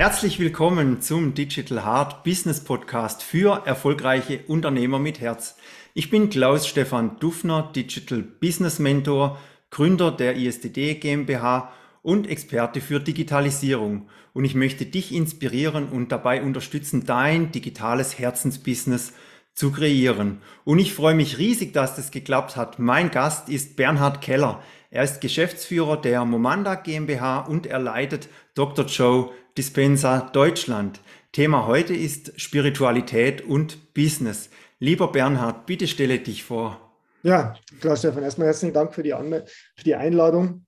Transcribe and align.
Herzlich 0.00 0.38
willkommen 0.38 1.02
zum 1.02 1.34
Digital 1.34 1.84
Hard 1.84 2.24
Business 2.24 2.64
Podcast 2.64 3.22
für 3.22 3.66
erfolgreiche 3.66 4.40
Unternehmer 4.46 4.98
mit 4.98 5.20
Herz. 5.20 5.58
Ich 5.92 6.08
bin 6.08 6.30
Klaus 6.30 6.66
Stefan 6.66 7.18
Dufner, 7.20 7.70
Digital 7.76 8.22
Business 8.22 8.78
Mentor, 8.78 9.38
Gründer 9.68 10.10
der 10.10 10.36
ISDD 10.36 10.94
GmbH 10.94 11.70
und 12.00 12.30
Experte 12.30 12.80
für 12.80 12.98
Digitalisierung. 12.98 14.08
Und 14.32 14.46
ich 14.46 14.54
möchte 14.54 14.86
dich 14.86 15.12
inspirieren 15.14 15.90
und 15.90 16.10
dabei 16.10 16.42
unterstützen, 16.42 17.04
dein 17.04 17.52
digitales 17.52 18.18
Herzensbusiness 18.18 19.12
zu 19.52 19.70
kreieren. 19.70 20.40
Und 20.64 20.78
ich 20.78 20.94
freue 20.94 21.14
mich 21.14 21.36
riesig, 21.36 21.74
dass 21.74 21.96
das 21.96 22.10
geklappt 22.10 22.56
hat. 22.56 22.78
Mein 22.78 23.10
Gast 23.10 23.50
ist 23.50 23.76
Bernhard 23.76 24.22
Keller. 24.22 24.62
Er 24.88 25.04
ist 25.04 25.20
Geschäftsführer 25.20 25.98
der 25.98 26.24
Momanda 26.24 26.74
GmbH 26.74 27.40
und 27.40 27.66
er 27.66 27.78
leitet 27.78 28.30
Dr. 28.54 28.86
Joe 28.86 29.30
Dispensa 29.56 30.30
Deutschland. 30.32 31.00
Thema 31.32 31.66
heute 31.66 31.94
ist 31.94 32.40
Spiritualität 32.40 33.42
und 33.42 33.94
Business. 33.94 34.50
Lieber 34.78 35.10
Bernhard, 35.12 35.66
bitte 35.66 35.86
stelle 35.86 36.18
dich 36.18 36.44
vor. 36.44 36.92
Ja, 37.22 37.54
Klaus 37.80 37.98
Stefan, 37.98 38.22
erstmal 38.22 38.46
herzlichen 38.46 38.72
Dank 38.72 38.94
für 38.94 39.02
die, 39.02 39.10
für 39.10 39.84
die 39.84 39.94
Einladung. 39.94 40.66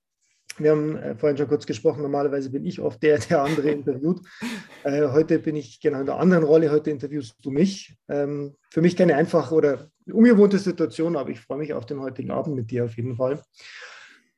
Wir 0.58 0.72
haben 0.72 0.96
äh, 0.96 1.14
vorhin 1.14 1.38
schon 1.38 1.48
kurz 1.48 1.64
gesprochen, 1.64 2.02
normalerweise 2.02 2.50
bin 2.50 2.66
ich 2.66 2.80
oft 2.80 3.02
der, 3.02 3.18
der 3.18 3.42
andere 3.42 3.70
interviewt. 3.70 4.20
Äh, 4.84 5.10
heute 5.12 5.38
bin 5.38 5.55
ich 5.55 5.80
genau 5.80 6.00
in 6.00 6.06
der 6.06 6.16
anderen 6.16 6.42
Rolle, 6.42 6.72
heute 6.72 6.91
interviewst 6.91 7.36
du 7.41 7.52
mich. 7.52 7.94
Ähm, 8.08 8.56
für 8.69 8.83
mich 8.83 8.96
keine 8.96 9.14
einfache 9.14 9.55
oder 9.55 9.92
ungewohnte 10.10 10.58
Situation, 10.58 11.14
aber 11.14 11.30
ich 11.30 11.38
freue 11.38 11.58
mich 11.58 11.72
auf 11.72 11.86
den 11.86 12.00
heutigen 12.00 12.33
Abend 12.33 12.56
mit 12.56 12.72
dir 12.72 12.86
auf 12.86 12.96
jeden 12.96 13.14
Fall. 13.14 13.41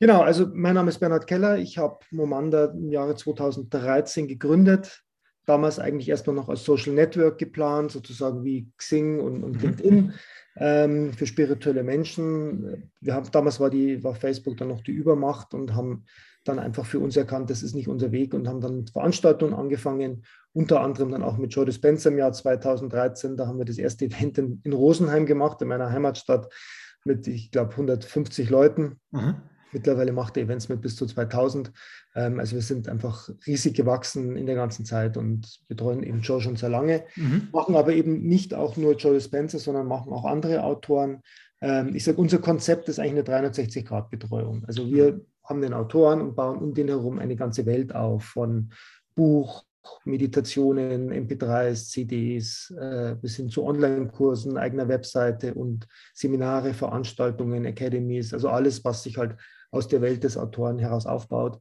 Genau, 0.01 0.23
also 0.23 0.49
mein 0.53 0.75
Name 0.75 0.91
ist 0.91 0.99
Bernhard 0.99 1.27
Keller. 1.27 1.59
Ich 1.59 1.79
habe 1.79 1.99
Momanda 2.11 2.67
im 2.67 2.91
Jahre 2.91 3.15
2013 3.15 4.27
gegründet. 4.27 5.03
Damals 5.47 5.79
eigentlich 5.79 6.09
erstmal 6.09 6.37
noch 6.37 6.49
als 6.49 6.65
Social 6.65 6.95
Network 6.95 7.39
geplant, 7.39 7.93
sozusagen 7.93 8.45
wie 8.45 8.71
Xing 8.79 9.21
und, 9.21 9.45
und 9.45 9.57
mhm. 9.57 9.61
LinkedIn 9.61 10.13
ähm, 10.57 11.13
für 11.13 11.27
spirituelle 11.27 11.83
Menschen. 11.83 12.91
Wir 13.01 13.15
haben, 13.15 13.31
damals 13.31 13.61
war, 13.61 13.71
die, 13.71 14.03
war 14.03 14.15
Facebook 14.15 14.57
dann 14.57 14.69
noch 14.69 14.81
die 14.81 14.93
Übermacht 14.93 15.53
und 15.55 15.75
haben 15.75 16.05
dann 16.45 16.59
einfach 16.59 16.85
für 16.85 16.99
uns 16.99 17.17
erkannt, 17.17 17.51
das 17.51 17.63
ist 17.63 17.75
nicht 17.75 17.89
unser 17.89 18.13
Weg 18.13 18.35
und 18.35 18.47
haben 18.47 18.61
dann 18.61 18.77
mit 18.77 18.91
Veranstaltungen 18.91 19.55
angefangen, 19.55 20.25
unter 20.53 20.81
anderem 20.81 21.11
dann 21.11 21.23
auch 21.23 21.39
mit 21.39 21.55
Joe 21.55 21.65
Dispenza 21.65 22.11
im 22.11 22.19
Jahr 22.19 22.33
2013. 22.33 23.37
Da 23.37 23.47
haben 23.47 23.59
wir 23.59 23.65
das 23.65 23.79
erste 23.79 24.05
Event 24.05 24.39
in, 24.39 24.61
in 24.63 24.73
Rosenheim 24.73 25.27
gemacht, 25.27 25.61
in 25.63 25.69
meiner 25.69 25.91
Heimatstadt, 25.91 26.53
mit, 27.05 27.27
ich 27.27 27.51
glaube, 27.51 27.73
150 27.73 28.51
Leuten. 28.51 29.01
Mhm. 29.11 29.37
Mittlerweile 29.75 30.13
macht 30.13 30.37
er 30.37 30.45
Events 30.45 30.69
mit 30.69 30.81
bis 30.81 30.97
zu 30.97 31.05
2000. 31.05 31.73
Ähm, 32.15 32.39
also 32.39 32.55
wir 32.55 32.63
sind 32.63 32.89
einfach 32.89 33.29
riesig 33.47 33.75
gewachsen 33.75 34.37
in 34.37 34.47
der 34.47 34.55
ganzen 34.55 34.85
Zeit 34.85 35.17
und 35.17 35.61
betreuen 35.69 36.03
eben 36.03 36.21
Joe 36.21 36.41
schon 36.41 36.57
sehr 36.57 36.71
lange. 36.71 37.05
Mhm. 37.17 37.49
Machen 37.53 37.75
aber 37.75 37.93
eben 37.93 38.23
nicht 38.23 38.55
auch 38.55 38.77
nur 38.77 38.95
Joe 38.97 39.21
Spencer, 39.21 39.59
sondern 39.59 39.87
machen 39.87 40.13
auch 40.13 40.25
andere 40.25 40.63
Autoren. 40.63 41.21
Ähm, 41.61 41.95
ich 41.95 42.05
sage, 42.05 42.19
unser 42.19 42.39
Konzept 42.39 42.89
ist 42.89 42.99
eigentlich 42.99 43.27
eine 43.29 43.49
360-Grad-Betreuung. 43.49 44.65
Also 44.67 44.87
wir 44.87 45.13
mhm. 45.13 45.21
haben 45.43 45.61
den 45.61 45.75
Autoren 45.75 46.21
und 46.21 46.37
bauen 46.37 46.59
um 46.59 46.73
den 46.73 46.89
herum 46.89 47.19
eine 47.19 47.37
ganze 47.37 47.67
Welt 47.67 47.95
auf 47.95 48.25
von 48.25 48.71
Buch, 49.15 49.65
Meditationen, 50.05 51.13
MP3s, 51.13 51.91
CDs, 51.91 52.71
äh, 52.79 53.17
bis 53.21 53.37
hin 53.37 53.49
zu 53.49 53.65
Online-Kursen, 53.65 54.57
eigener 54.57 54.89
Webseite 54.89 55.55
und 55.55 55.87
Seminare, 56.13 56.75
Veranstaltungen, 56.75 57.67
Academies, 57.67 58.33
also 58.33 58.49
alles, 58.49 58.85
was 58.85 59.03
sich 59.03 59.19
halt 59.19 59.37
aus 59.75 59.89
der 59.89 60.01
Welt 60.01 60.25
des 60.25 60.37
Autoren 60.37 60.79
heraus 60.79 61.07
aufbaut. 61.07 61.61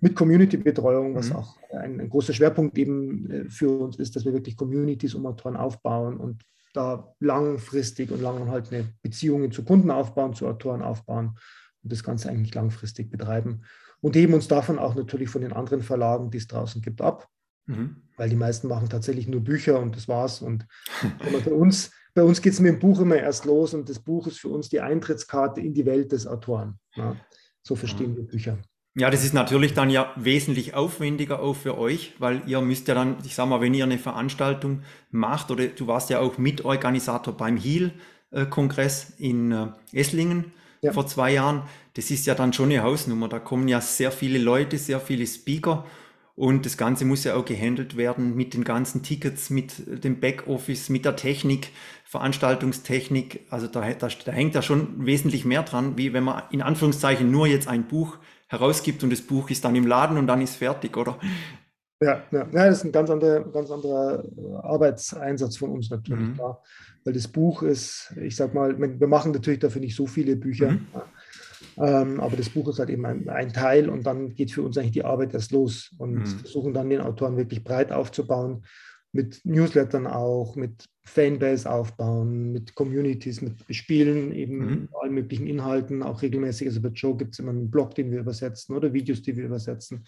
Mit 0.00 0.16
Community-Betreuung, 0.16 1.14
was 1.14 1.30
mhm. 1.30 1.36
auch 1.36 1.58
ein, 1.72 2.00
ein, 2.00 2.08
großer 2.08 2.32
Schwerpunkt 2.32 2.78
eben 2.78 3.30
äh, 3.30 3.50
für 3.50 3.70
uns 3.70 3.96
ist, 3.96 4.16
dass 4.16 4.24
wir 4.24 4.32
wirklich 4.32 4.56
Communities 4.56 5.14
um 5.14 5.26
Autoren 5.26 5.56
aufbauen 5.56 6.16
und 6.16 6.42
da 6.72 7.14
langfristig 7.18 8.10
und 8.10 8.22
langanhaltende 8.22 8.88
Beziehungen 9.02 9.50
zu 9.50 9.64
Kunden 9.64 9.90
aufbauen, 9.90 10.34
zu 10.34 10.46
Autoren 10.46 10.82
aufbauen 10.82 11.36
und 11.82 11.92
das 11.92 12.04
Ganze 12.04 12.30
eigentlich 12.30 12.54
langfristig 12.54 13.10
betreiben. 13.10 13.62
Und 14.00 14.16
heben 14.16 14.34
uns 14.34 14.48
davon 14.48 14.78
auch 14.78 14.94
natürlich 14.94 15.28
von 15.28 15.42
den 15.42 15.52
anderen 15.52 15.82
Verlagen, 15.82 16.30
die 16.30 16.38
es 16.38 16.46
draußen 16.46 16.80
gibt, 16.80 17.02
ab. 17.02 17.28
Mhm. 17.66 17.96
Weil 18.16 18.30
die 18.30 18.36
meisten 18.36 18.68
machen 18.68 18.88
tatsächlich 18.88 19.28
nur 19.28 19.42
Bücher 19.42 19.78
und 19.78 19.96
das 19.96 20.08
war's. 20.08 20.40
Und 20.40 20.66
bei 21.44 21.52
uns, 21.52 21.90
bei 22.14 22.22
uns 22.22 22.40
geht 22.40 22.54
es 22.54 22.60
mit 22.60 22.72
dem 22.72 22.78
Buch 22.78 23.00
immer 23.00 23.16
erst 23.16 23.44
los 23.44 23.74
und 23.74 23.88
das 23.88 23.98
Buch 23.98 24.26
ist 24.26 24.38
für 24.38 24.48
uns 24.48 24.68
die 24.68 24.80
Eintrittskarte 24.80 25.60
in 25.60 25.74
die 25.74 25.86
Welt 25.86 26.12
des 26.12 26.26
Autoren. 26.26 26.78
Ja. 26.94 27.16
So 27.62 27.76
verstehen 27.76 28.16
wir 28.16 28.24
Bücher. 28.24 28.58
Ja, 28.96 29.08
das 29.08 29.24
ist 29.24 29.34
natürlich 29.34 29.72
dann 29.72 29.88
ja 29.88 30.12
wesentlich 30.16 30.74
aufwendiger 30.74 31.40
auch 31.40 31.54
für 31.54 31.78
euch, 31.78 32.14
weil 32.18 32.42
ihr 32.46 32.60
müsst 32.60 32.88
ja 32.88 32.94
dann, 32.94 33.18
ich 33.24 33.36
sag 33.36 33.48
mal, 33.48 33.60
wenn 33.60 33.72
ihr 33.72 33.84
eine 33.84 33.98
Veranstaltung 33.98 34.82
macht 35.10 35.50
oder 35.52 35.68
du 35.68 35.86
warst 35.86 36.10
ja 36.10 36.18
auch 36.18 36.38
Mitorganisator 36.38 37.36
beim 37.36 37.56
HEAL-Kongress 37.56 39.14
in 39.18 39.52
äh, 39.52 39.68
Esslingen 39.92 40.52
ja. 40.82 40.92
vor 40.92 41.06
zwei 41.06 41.32
Jahren, 41.34 41.62
das 41.94 42.10
ist 42.10 42.26
ja 42.26 42.34
dann 42.34 42.52
schon 42.52 42.70
eine 42.70 42.82
Hausnummer. 42.82 43.28
Da 43.28 43.38
kommen 43.38 43.68
ja 43.68 43.80
sehr 43.80 44.10
viele 44.10 44.38
Leute, 44.38 44.76
sehr 44.76 44.98
viele 44.98 45.26
Speaker 45.26 45.86
und 46.40 46.64
das 46.64 46.78
Ganze 46.78 47.04
muss 47.04 47.24
ja 47.24 47.34
auch 47.34 47.44
gehandelt 47.44 47.98
werden 47.98 48.34
mit 48.34 48.54
den 48.54 48.64
ganzen 48.64 49.02
Tickets, 49.02 49.50
mit 49.50 50.02
dem 50.02 50.20
Backoffice, 50.20 50.88
mit 50.88 51.04
der 51.04 51.14
Technik, 51.14 51.68
Veranstaltungstechnik. 52.06 53.46
Also 53.50 53.66
da, 53.66 53.82
da, 53.92 54.08
da 54.08 54.32
hängt 54.32 54.54
ja 54.54 54.62
schon 54.62 55.04
wesentlich 55.04 55.44
mehr 55.44 55.62
dran, 55.64 55.98
wie 55.98 56.14
wenn 56.14 56.24
man 56.24 56.44
in 56.50 56.62
Anführungszeichen 56.62 57.30
nur 57.30 57.46
jetzt 57.46 57.68
ein 57.68 57.88
Buch 57.88 58.16
herausgibt 58.46 59.04
und 59.04 59.10
das 59.10 59.20
Buch 59.20 59.50
ist 59.50 59.66
dann 59.66 59.76
im 59.76 59.86
Laden 59.86 60.16
und 60.16 60.28
dann 60.28 60.40
ist 60.40 60.56
fertig, 60.56 60.96
oder? 60.96 61.18
Ja, 62.00 62.22
ja. 62.30 62.48
ja 62.50 62.66
das 62.68 62.78
ist 62.78 62.84
ein 62.84 62.92
ganz 62.92 63.10
anderer, 63.10 63.40
ganz 63.40 63.70
anderer 63.70 64.24
Arbeitseinsatz 64.62 65.58
von 65.58 65.72
uns 65.72 65.90
natürlich, 65.90 66.28
mhm. 66.28 66.34
klar. 66.36 66.62
Weil 67.04 67.12
das 67.12 67.28
Buch 67.28 67.62
ist, 67.62 68.14
ich 68.18 68.34
sag 68.34 68.54
mal, 68.54 68.78
wir 68.78 69.08
machen 69.08 69.32
natürlich 69.32 69.60
dafür 69.60 69.82
nicht 69.82 69.94
so 69.94 70.06
viele 70.06 70.36
Bücher. 70.36 70.70
Mhm. 70.70 70.86
Ähm, 71.76 72.20
aber 72.20 72.36
das 72.36 72.48
Buch 72.50 72.68
ist 72.68 72.78
halt 72.78 72.90
eben 72.90 73.04
ein, 73.04 73.28
ein, 73.28 73.52
Teil 73.52 73.88
und 73.88 74.06
dann 74.06 74.34
geht 74.34 74.52
für 74.52 74.62
uns 74.62 74.78
eigentlich 74.78 74.92
die 74.92 75.04
Arbeit 75.04 75.34
erst 75.34 75.52
los 75.52 75.90
und 75.98 76.14
mhm. 76.14 76.26
versuchen 76.26 76.74
dann 76.74 76.90
den 76.90 77.00
Autoren 77.00 77.36
wirklich 77.36 77.64
breit 77.64 77.92
aufzubauen, 77.92 78.64
mit 79.12 79.40
Newslettern 79.44 80.06
auch, 80.06 80.56
mit 80.56 80.88
Fanbase 81.04 81.70
aufbauen, 81.70 82.52
mit 82.52 82.74
Communities, 82.74 83.40
mit 83.40 83.66
Bespielen, 83.66 84.32
eben 84.32 84.58
mhm. 84.58 84.88
allen 85.00 85.14
möglichen 85.14 85.46
Inhalten, 85.46 86.02
auch 86.02 86.22
regelmäßig. 86.22 86.68
Also 86.68 86.80
bei 86.80 86.90
Joe 86.90 87.16
gibt 87.16 87.34
es 87.34 87.40
immer 87.40 87.50
einen 87.50 87.70
Blog, 87.70 87.94
den 87.94 88.12
wir 88.12 88.20
übersetzen 88.20 88.76
oder 88.76 88.92
Videos, 88.92 89.22
die 89.22 89.36
wir 89.36 89.44
übersetzen. 89.44 90.06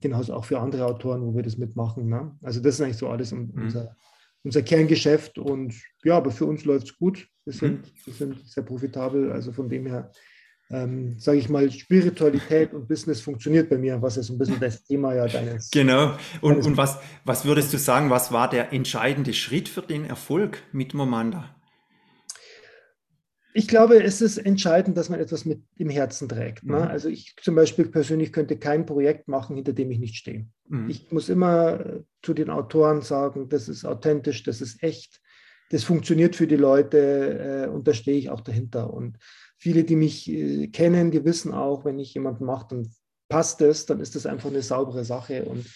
Genauso 0.00 0.34
auch 0.34 0.46
für 0.46 0.58
andere 0.58 0.86
Autoren, 0.86 1.22
wo 1.22 1.34
wir 1.34 1.42
das 1.42 1.58
mitmachen. 1.58 2.08
Ne? 2.08 2.34
Also 2.42 2.60
das 2.60 2.76
ist 2.76 2.80
eigentlich 2.80 2.96
so 2.96 3.08
alles 3.08 3.32
mhm. 3.32 3.50
unser, 3.54 3.96
unser 4.42 4.62
Kerngeschäft 4.62 5.38
und 5.38 5.74
ja, 6.04 6.16
aber 6.16 6.30
für 6.30 6.46
uns 6.46 6.64
läuft 6.64 6.86
es 6.86 6.96
gut. 6.96 7.28
Wir 7.44 7.52
sind, 7.52 7.82
mhm. 7.82 8.06
wir 8.06 8.14
sind 8.14 8.48
sehr 8.48 8.62
profitabel, 8.62 9.32
also 9.32 9.52
von 9.52 9.68
dem 9.68 9.86
her 9.86 10.10
ähm, 10.70 11.16
sage 11.18 11.38
ich 11.38 11.48
mal, 11.48 11.70
Spiritualität 11.70 12.72
und 12.72 12.86
Business 12.86 13.20
funktioniert 13.20 13.68
bei 13.68 13.76
mir, 13.76 14.00
was 14.00 14.16
ist 14.16 14.26
so 14.26 14.34
ein 14.34 14.38
bisschen 14.38 14.60
das 14.60 14.84
Thema 14.84 15.14
ja 15.14 15.26
deines. 15.26 15.70
Genau. 15.70 16.16
Und, 16.40 16.52
deines 16.52 16.66
und 16.66 16.76
was, 16.76 16.98
was 17.24 17.44
würdest 17.44 17.72
du 17.72 17.78
sagen, 17.78 18.10
was 18.10 18.30
war 18.30 18.48
der 18.48 18.72
entscheidende 18.72 19.32
Schritt 19.32 19.68
für 19.68 19.82
den 19.82 20.04
Erfolg 20.04 20.62
mit 20.72 20.94
Momanda? 20.94 21.56
Ich 23.52 23.66
glaube, 23.66 24.00
es 24.00 24.20
ist 24.20 24.38
entscheidend, 24.38 24.96
dass 24.96 25.08
man 25.08 25.18
etwas 25.18 25.44
mit 25.44 25.62
im 25.76 25.90
Herzen 25.90 26.28
trägt. 26.28 26.64
Ne? 26.64 26.76
Mhm. 26.76 26.82
Also 26.82 27.08
ich 27.08 27.34
zum 27.42 27.56
Beispiel 27.56 27.86
persönlich 27.88 28.32
könnte 28.32 28.56
kein 28.56 28.86
Projekt 28.86 29.26
machen, 29.26 29.56
hinter 29.56 29.72
dem 29.72 29.90
ich 29.90 29.98
nicht 29.98 30.14
stehe. 30.14 30.46
Mhm. 30.68 30.88
Ich 30.88 31.10
muss 31.10 31.28
immer 31.28 31.80
äh, 31.80 32.00
zu 32.22 32.32
den 32.32 32.48
Autoren 32.48 33.02
sagen, 33.02 33.48
das 33.48 33.68
ist 33.68 33.84
authentisch, 33.84 34.44
das 34.44 34.60
ist 34.60 34.80
echt, 34.84 35.20
das 35.70 35.82
funktioniert 35.82 36.36
für 36.36 36.46
die 36.46 36.56
Leute 36.56 37.66
äh, 37.66 37.68
und 37.68 37.88
da 37.88 37.92
stehe 37.92 38.18
ich 38.18 38.30
auch 38.30 38.40
dahinter. 38.40 38.92
Und 38.92 39.18
viele, 39.60 39.84
die 39.84 39.96
mich 39.96 40.28
äh, 40.28 40.68
kennen, 40.68 41.10
die 41.10 41.24
wissen 41.24 41.52
auch, 41.52 41.84
wenn 41.84 41.98
ich 41.98 42.14
jemanden 42.14 42.46
mache, 42.46 42.66
dann 42.70 42.90
passt 43.28 43.60
es, 43.60 43.86
dann 43.86 44.00
ist 44.00 44.16
das 44.16 44.26
einfach 44.26 44.50
eine 44.50 44.62
saubere 44.62 45.04
Sache. 45.04 45.44
Und 45.44 45.66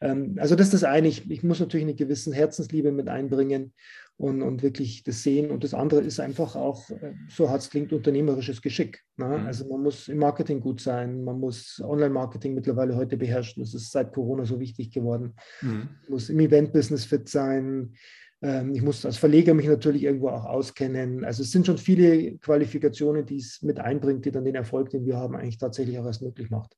ähm, 0.00 0.36
also 0.38 0.54
das 0.54 0.68
ist 0.68 0.74
das 0.74 0.84
eine. 0.84 1.08
Ich, 1.08 1.30
ich 1.30 1.42
muss 1.42 1.60
natürlich 1.60 1.84
eine 1.84 1.94
gewisse 1.94 2.32
Herzensliebe 2.32 2.92
mit 2.92 3.08
einbringen 3.08 3.74
und, 4.16 4.42
und 4.42 4.62
wirklich 4.62 5.02
das 5.02 5.24
sehen. 5.24 5.50
Und 5.50 5.64
das 5.64 5.74
andere 5.74 6.00
ist 6.00 6.20
einfach 6.20 6.54
auch, 6.54 6.88
äh, 6.90 7.14
so 7.28 7.50
hart 7.50 7.62
es 7.62 7.70
klingt, 7.70 7.92
unternehmerisches 7.92 8.62
Geschick. 8.62 9.02
Ne? 9.16 9.26
Mhm. 9.26 9.46
Also 9.46 9.68
man 9.68 9.82
muss 9.82 10.06
im 10.06 10.18
Marketing 10.18 10.60
gut 10.60 10.80
sein, 10.80 11.24
man 11.24 11.40
muss 11.40 11.82
Online-Marketing 11.84 12.54
mittlerweile 12.54 12.94
heute 12.94 13.16
beherrschen. 13.16 13.62
Das 13.62 13.74
ist 13.74 13.90
seit 13.90 14.12
Corona 14.12 14.44
so 14.44 14.60
wichtig 14.60 14.92
geworden. 14.92 15.34
Mhm. 15.60 15.88
Man 16.02 16.10
muss 16.10 16.30
im 16.30 16.38
Event-Business 16.38 17.04
fit 17.04 17.28
sein. 17.28 17.94
Ähm, 18.42 18.74
ich 18.74 18.82
muss 18.82 19.06
als 19.06 19.16
Verleger 19.16 19.54
mich 19.54 19.66
natürlich 19.66 20.02
irgendwo 20.02 20.28
auch 20.28 20.44
auskennen. 20.44 21.24
Also 21.24 21.42
es 21.42 21.52
sind 21.52 21.66
schon 21.66 21.78
viele 21.78 22.36
Qualifikationen, 22.38 23.24
die 23.24 23.36
es 23.36 23.62
mit 23.62 23.78
einbringt, 23.78 24.24
die 24.24 24.32
dann 24.32 24.44
den 24.44 24.56
Erfolg, 24.56 24.90
den 24.90 25.06
wir 25.06 25.16
haben, 25.16 25.36
eigentlich 25.36 25.58
tatsächlich 25.58 25.98
auch 25.98 26.06
erst 26.06 26.22
möglich 26.22 26.50
macht. 26.50 26.76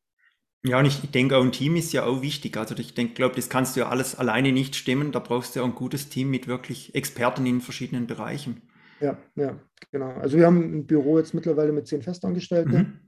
Ja, 0.67 0.79
und 0.79 0.87
ich 0.87 0.99
denke, 1.11 1.37
auch 1.37 1.43
ein 1.43 1.53
Team 1.53 1.77
ist 1.77 1.93
ja 1.93 2.05
auch 2.05 2.23
wichtig. 2.23 2.57
Also 2.57 2.75
ich 2.77 2.95
denke, 2.95 3.15
glaube, 3.15 3.35
das 3.37 3.51
kannst 3.51 3.77
du 3.77 3.81
ja 3.81 3.89
alles 3.89 4.15
alleine 4.15 4.51
nicht 4.53 4.77
stemmen. 4.77 5.13
Da 5.13 5.19
brauchst 5.19 5.55
du 5.55 5.61
ja 5.61 5.65
ein 5.65 5.75
gutes 5.75 6.09
Team 6.09 6.31
mit 6.31 6.47
wirklich 6.47 6.95
Experten 6.95 7.45
in 7.45 7.61
verschiedenen 7.61 8.07
Bereichen. 8.07 8.63
Ja, 9.01 9.19
ja, 9.35 9.61
genau. 9.91 10.13
Also 10.13 10.39
wir 10.39 10.47
haben 10.47 10.79
ein 10.79 10.87
Büro 10.87 11.19
jetzt 11.19 11.35
mittlerweile 11.35 11.73
mit 11.73 11.87
zehn 11.87 12.01
Festangestellten. 12.01 12.73
Mhm. 12.73 13.01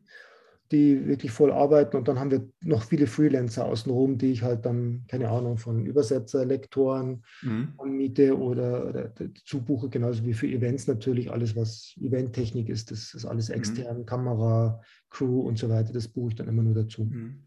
Die 0.72 1.06
wirklich 1.06 1.30
voll 1.30 1.52
arbeiten. 1.52 1.96
Und 1.96 2.08
dann 2.08 2.18
haben 2.18 2.30
wir 2.30 2.48
noch 2.62 2.82
viele 2.82 3.06
Freelancer 3.06 3.64
außenrum, 3.64 4.18
die 4.18 4.32
ich 4.32 4.42
halt 4.42 4.64
dann, 4.66 5.04
keine 5.08 5.28
Ahnung, 5.28 5.58
von 5.58 5.86
Übersetzer, 5.86 6.44
Lektoren 6.44 7.24
mhm. 7.42 7.72
anmiete 7.78 8.36
oder, 8.36 8.88
oder 8.88 9.12
zubuche, 9.44 9.88
genauso 9.88 10.24
wie 10.24 10.34
für 10.34 10.48
Events 10.48 10.86
natürlich. 10.86 11.30
Alles, 11.30 11.56
was 11.56 11.94
Eventtechnik 12.00 12.68
ist, 12.68 12.90
das 12.90 13.14
ist 13.14 13.24
alles 13.24 13.48
mhm. 13.48 13.54
extern, 13.56 13.98
mhm. 13.98 14.06
Kamera, 14.06 14.80
Crew 15.10 15.40
und 15.40 15.58
so 15.58 15.68
weiter, 15.68 15.92
das 15.92 16.08
buche 16.08 16.30
ich 16.30 16.34
dann 16.36 16.48
immer 16.48 16.62
nur 16.62 16.74
dazu. 16.74 17.04
Mhm. 17.04 17.44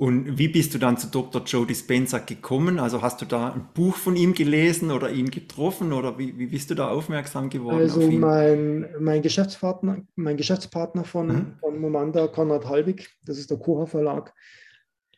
Und 0.00 0.38
wie 0.38 0.48
bist 0.48 0.72
du 0.72 0.78
dann 0.78 0.96
zu 0.96 1.08
Dr. 1.08 1.42
Joe 1.44 1.66
Dispenza 1.66 2.20
gekommen? 2.20 2.78
Also 2.78 3.02
hast 3.02 3.20
du 3.20 3.26
da 3.26 3.52
ein 3.52 3.68
Buch 3.74 3.96
von 3.96 4.16
ihm 4.16 4.32
gelesen 4.32 4.92
oder 4.92 5.10
ihn 5.10 5.30
getroffen 5.30 5.92
oder 5.92 6.18
wie, 6.18 6.38
wie 6.38 6.46
bist 6.46 6.70
du 6.70 6.74
da 6.74 6.88
aufmerksam 6.88 7.50
geworden? 7.50 7.80
Also 7.80 8.10
mein, 8.10 8.88
mein 8.98 9.20
Geschäftspartner, 9.20 10.00
mein 10.14 10.38
Geschäftspartner 10.38 11.04
von, 11.04 11.26
mhm. 11.26 11.54
von 11.60 11.78
Momanda, 11.78 12.28
Konrad 12.28 12.64
Halbig, 12.64 13.10
das 13.26 13.36
ist 13.36 13.50
der 13.50 13.58
Koha 13.58 13.84
Verlag, 13.84 14.32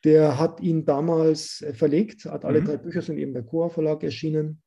der 0.02 0.37
hat 0.37 0.61
ihn 0.61 0.84
damals 0.84 1.64
verlegt, 1.75 2.25
hat 2.25 2.44
alle 2.44 2.61
mhm. 2.61 2.64
drei 2.64 2.76
Bücher 2.79 3.02
sind 3.02 3.19
eben 3.19 3.34
bei 3.34 3.43
Koha 3.43 3.69
Verlag 3.69 4.02
erschienen. 4.02 4.62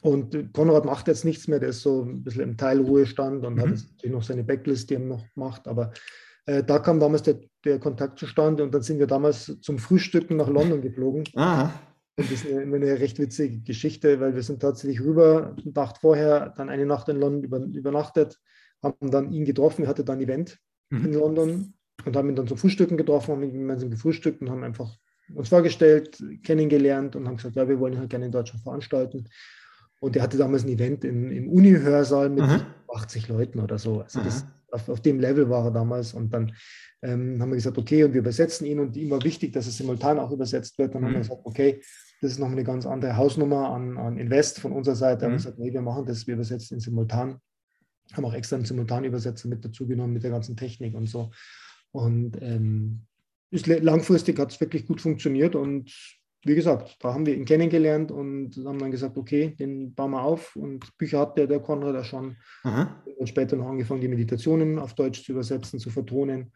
Und 0.00 0.52
Konrad 0.54 0.86
macht 0.86 1.06
jetzt 1.06 1.24
nichts 1.24 1.46
mehr, 1.46 1.60
der 1.60 1.68
ist 1.68 1.82
so 1.82 2.02
ein 2.02 2.24
bisschen 2.24 2.42
im 2.42 2.56
Teilruhestand 2.56 3.46
und 3.46 3.54
mhm. 3.54 3.60
hat 3.60 3.68
jetzt 3.68 3.92
natürlich 3.92 4.12
noch 4.12 4.24
seine 4.24 4.42
Backlist, 4.42 4.90
die 4.90 4.94
er 4.94 5.00
noch 5.00 5.24
macht, 5.36 5.68
aber 5.68 5.92
äh, 5.92 5.98
da 6.46 6.78
kam 6.78 7.00
damals 7.00 7.22
der, 7.22 7.40
der, 7.64 7.80
Kontakt 7.80 8.18
zustande 8.18 8.62
und 8.62 8.72
dann 8.72 8.82
sind 8.82 9.00
wir 9.00 9.08
damals 9.08 9.58
zum 9.60 9.78
Frühstücken 9.78 10.36
nach 10.36 10.48
London 10.48 10.80
geflogen. 10.80 11.24
Aha. 11.34 11.72
Und 12.16 12.30
das 12.30 12.44
ist 12.44 12.50
eine, 12.50 12.76
eine, 12.76 13.00
recht 13.00 13.18
witzige 13.18 13.58
Geschichte, 13.60 14.20
weil 14.20 14.34
wir 14.34 14.42
sind 14.42 14.60
tatsächlich 14.60 15.00
rüber, 15.00 15.56
eine 15.56 15.72
Nacht 15.72 15.98
vorher, 15.98 16.50
dann 16.56 16.70
eine 16.70 16.86
Nacht 16.86 17.08
in 17.08 17.18
London 17.18 17.42
über, 17.42 17.58
übernachtet, 17.58 18.38
haben 18.82 19.10
dann 19.10 19.32
ihn 19.32 19.44
getroffen, 19.44 19.82
er 19.82 19.88
hatte 19.88 20.04
dann 20.04 20.18
ein 20.18 20.24
Event 20.24 20.58
mhm. 20.90 21.04
in 21.04 21.12
London 21.14 21.74
und 22.04 22.16
haben 22.16 22.28
ihn 22.28 22.36
dann 22.36 22.46
zum 22.46 22.58
Frühstücken 22.58 22.96
getroffen, 22.96 23.32
haben 23.32 23.42
ihn 23.42 23.52
gemeinsam 23.52 23.90
gefrühstückt 23.90 24.40
und 24.40 24.50
haben 24.50 24.62
einfach 24.62 24.96
uns 25.34 25.48
vorgestellt, 25.48 26.22
kennengelernt 26.44 27.16
und 27.16 27.26
haben 27.26 27.36
gesagt, 27.36 27.56
ja, 27.56 27.68
wir 27.68 27.80
wollen 27.80 27.98
halt 27.98 28.10
gerne 28.10 28.26
in 28.26 28.32
Deutschland 28.32 28.62
veranstalten. 28.62 29.28
Und 30.00 30.16
er 30.16 30.22
hatte 30.22 30.36
damals 30.36 30.64
ein 30.64 30.68
Event 30.68 31.04
im, 31.04 31.30
im 31.30 31.48
Uni-Hörsaal 31.48 32.28
mit 32.30 32.44
mhm. 32.44 32.62
80 32.88 33.28
Leuten 33.28 33.60
oder 33.60 33.78
so. 33.78 34.00
Also 34.00 34.20
das, 34.20 34.46
auf, 34.70 34.88
auf, 34.88 35.00
dem 35.00 35.20
Level 35.20 35.48
war 35.48 35.64
er 35.64 35.70
damals. 35.70 36.12
Und 36.12 36.32
dann 36.32 36.52
ähm, 37.02 37.40
haben 37.40 37.50
wir 37.50 37.56
gesagt, 37.56 37.78
okay, 37.78 38.04
und 38.04 38.12
wir 38.12 38.20
übersetzen 38.20 38.66
ihn. 38.66 38.78
Und 38.78 38.96
ihm 38.96 39.10
war 39.10 39.22
wichtig, 39.22 39.52
dass 39.52 39.66
es 39.66 39.76
simultan 39.76 40.18
auch 40.18 40.30
übersetzt 40.30 40.78
wird. 40.78 40.94
Dann 40.94 41.02
mhm. 41.02 41.06
haben 41.06 41.12
wir 41.12 41.18
mhm. 41.18 41.22
gesagt, 41.22 41.40
okay, 41.44 41.80
das 42.20 42.32
ist 42.32 42.38
noch 42.38 42.50
eine 42.50 42.64
ganz 42.64 42.86
andere 42.86 43.16
Hausnummer 43.16 43.70
an, 43.70 43.96
an 43.96 44.18
Invest 44.18 44.60
von 44.60 44.72
unserer 44.72 44.96
Seite. 44.96 45.20
Mhm. 45.20 45.24
Haben 45.24 45.32
wir 45.32 45.36
gesagt, 45.36 45.58
nee, 45.58 45.72
wir 45.72 45.82
machen 45.82 46.04
das, 46.06 46.26
wir 46.26 46.34
übersetzen 46.34 46.76
ihn 46.76 46.80
simultan. 46.80 47.40
Haben 48.12 48.24
auch 48.24 48.34
extra 48.34 48.56
einen 48.56 48.64
Simultanübersetzer 48.64 49.48
mit 49.48 49.64
dazu 49.64 49.86
genommen, 49.86 50.12
mit 50.12 50.22
der 50.22 50.30
ganzen 50.30 50.56
Technik 50.56 50.94
und 50.94 51.06
so. 51.06 51.30
Und 51.90 52.40
ähm, 52.40 53.06
ist, 53.50 53.66
langfristig 53.66 54.38
hat 54.38 54.52
es 54.52 54.60
wirklich 54.60 54.86
gut 54.86 55.00
funktioniert 55.00 55.54
und 55.54 55.90
wie 56.46 56.54
gesagt, 56.54 56.96
da 57.00 57.12
haben 57.12 57.26
wir 57.26 57.34
ihn 57.34 57.44
kennengelernt 57.44 58.12
und 58.12 58.56
haben 58.64 58.78
dann 58.78 58.92
gesagt, 58.92 59.18
okay, 59.18 59.56
den 59.58 59.94
bauen 59.94 60.12
wir 60.12 60.22
auf. 60.22 60.54
Und 60.54 60.96
Bücher 60.96 61.18
hat 61.18 61.36
der, 61.36 61.48
der 61.48 61.60
Konrad 61.60 61.94
ja 61.94 62.04
schon. 62.04 62.36
Aha. 62.62 63.02
Und 63.18 63.28
später 63.28 63.56
noch 63.56 63.68
angefangen, 63.68 64.00
die 64.00 64.08
Meditationen 64.08 64.78
auf 64.78 64.94
Deutsch 64.94 65.24
zu 65.24 65.32
übersetzen, 65.32 65.80
zu 65.80 65.90
vertonen. 65.90 66.52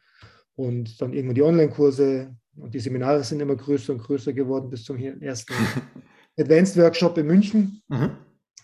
Und 0.54 1.00
dann 1.00 1.12
irgendwann 1.12 1.34
die 1.34 1.42
Online-Kurse. 1.42 2.36
Und 2.56 2.72
die 2.72 2.78
Seminare 2.78 3.24
sind 3.24 3.40
immer 3.40 3.56
größer 3.56 3.92
und 3.92 4.02
größer 4.02 4.32
geworden 4.32 4.70
bis 4.70 4.84
zum 4.84 4.96
ersten 4.96 5.54
Advanced 6.38 6.76
Workshop 6.76 7.18
in 7.18 7.26
München. 7.26 7.82
Aha. 7.88 8.10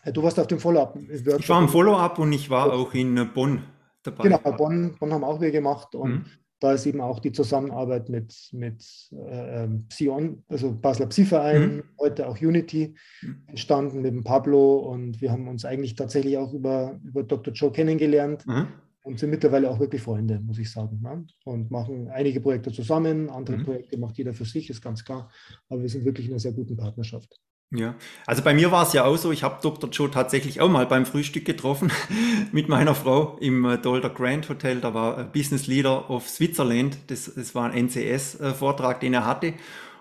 Äh, 0.05 0.13
du 0.13 0.23
warst 0.23 0.39
auf 0.39 0.47
dem 0.47 0.61
Follow-up. 0.61 0.97
Ich 1.11 1.49
war 1.49 1.61
im 1.61 1.69
Follow-up 1.69 2.21
und 2.21 2.33
ich 2.33 2.49
war 2.49 2.73
auch 2.73 2.95
in 2.95 3.33
Bonn 3.35 3.65
dabei. 4.05 4.25
Genau, 4.25 4.39
Bonn, 4.57 4.95
Bonn 5.01 5.13
haben 5.13 5.25
auch 5.25 5.41
wir 5.41 5.51
gemacht. 5.51 5.95
Und 5.97 6.11
mhm 6.11 6.25
da 6.61 6.73
ist 6.73 6.87
eben 6.87 7.01
auch 7.01 7.19
die 7.21 7.33
Zusammenarbeit 7.33 8.09
mit, 8.09 8.35
mit 8.53 8.83
äh, 9.13 9.69
Psion, 9.89 10.43
also 10.49 10.73
Basler 10.73 11.07
Psi-Verein, 11.07 11.77
mhm. 11.77 11.83
heute 12.01 12.29
auch 12.29 12.41
Unity 12.41 12.95
mhm. 13.23 13.43
entstanden 13.47 14.01
mit 14.01 14.13
dem 14.13 14.25
Pablo 14.25 14.79
und 14.79 15.21
wir 15.21 15.31
haben 15.31 15.49
uns 15.49 15.65
eigentlich 15.65 15.95
tatsächlich 15.95 16.39
auch 16.39 16.53
über, 16.55 16.99
über 17.05 17.23
Dr. 17.23 17.53
Joe 17.53 17.73
kennengelernt 17.73 18.47
mhm. 18.47 18.69
und 19.03 19.19
sind 19.19 19.31
mittlerweile 19.31 19.71
auch 19.71 19.79
wirklich 19.79 20.03
Freunde, 20.03 20.41
muss 20.41 20.59
ich 20.59 20.71
sagen. 20.71 21.01
Ne? 21.03 21.27
Und 21.45 21.71
machen 21.71 22.09
einige 22.09 22.41
Projekte 22.41 22.73
zusammen, 22.73 23.29
andere 23.29 23.59
mhm. 23.59 23.65
Projekte 23.65 23.99
macht 23.99 24.17
jeder 24.17 24.33
für 24.33 24.47
sich, 24.47 24.71
ist 24.71 24.81
ganz 24.81 25.05
klar, 25.05 25.31
aber 25.69 25.83
wir 25.83 25.89
sind 25.91 26.05
wirklich 26.05 26.27
in 26.27 26.33
einer 26.33 26.41
sehr 26.41 26.53
guten 26.53 26.77
Partnerschaft. 26.77 27.39
Ja, 27.73 27.97
also 28.27 28.43
bei 28.43 28.55
mir 28.55 28.71
war 28.71 28.87
es 28.87 28.93
ja 28.93 29.05
auch 29.05 29.17
so, 29.17 29.33
ich 29.33 29.43
habe 29.43 29.59
Dr. 29.61 29.91
Joe 29.91 30.09
tatsächlich 30.09 30.61
auch 30.61 30.69
mal 30.69 30.87
beim 30.87 31.05
Frühstück 31.05 31.45
getroffen 31.45 31.91
mit 32.53 32.69
meiner 32.69 32.95
Frau 32.95 33.37
im 33.41 33.65
äh, 33.65 33.77
Dolder 33.77 34.09
Grand 34.09 34.49
Hotel. 34.49 34.81
Da 34.81 34.95
war 34.95 35.19
äh, 35.19 35.25
Business 35.25 35.67
Leader 35.67 36.09
of 36.09 36.29
Switzerland. 36.29 36.97
Das, 37.09 37.33
das 37.35 37.57
war 37.57 37.69
ein 37.69 37.89
NCS-Vortrag, 37.89 39.01
den 39.01 39.15
er 39.15 39.27
hatte. 39.27 39.55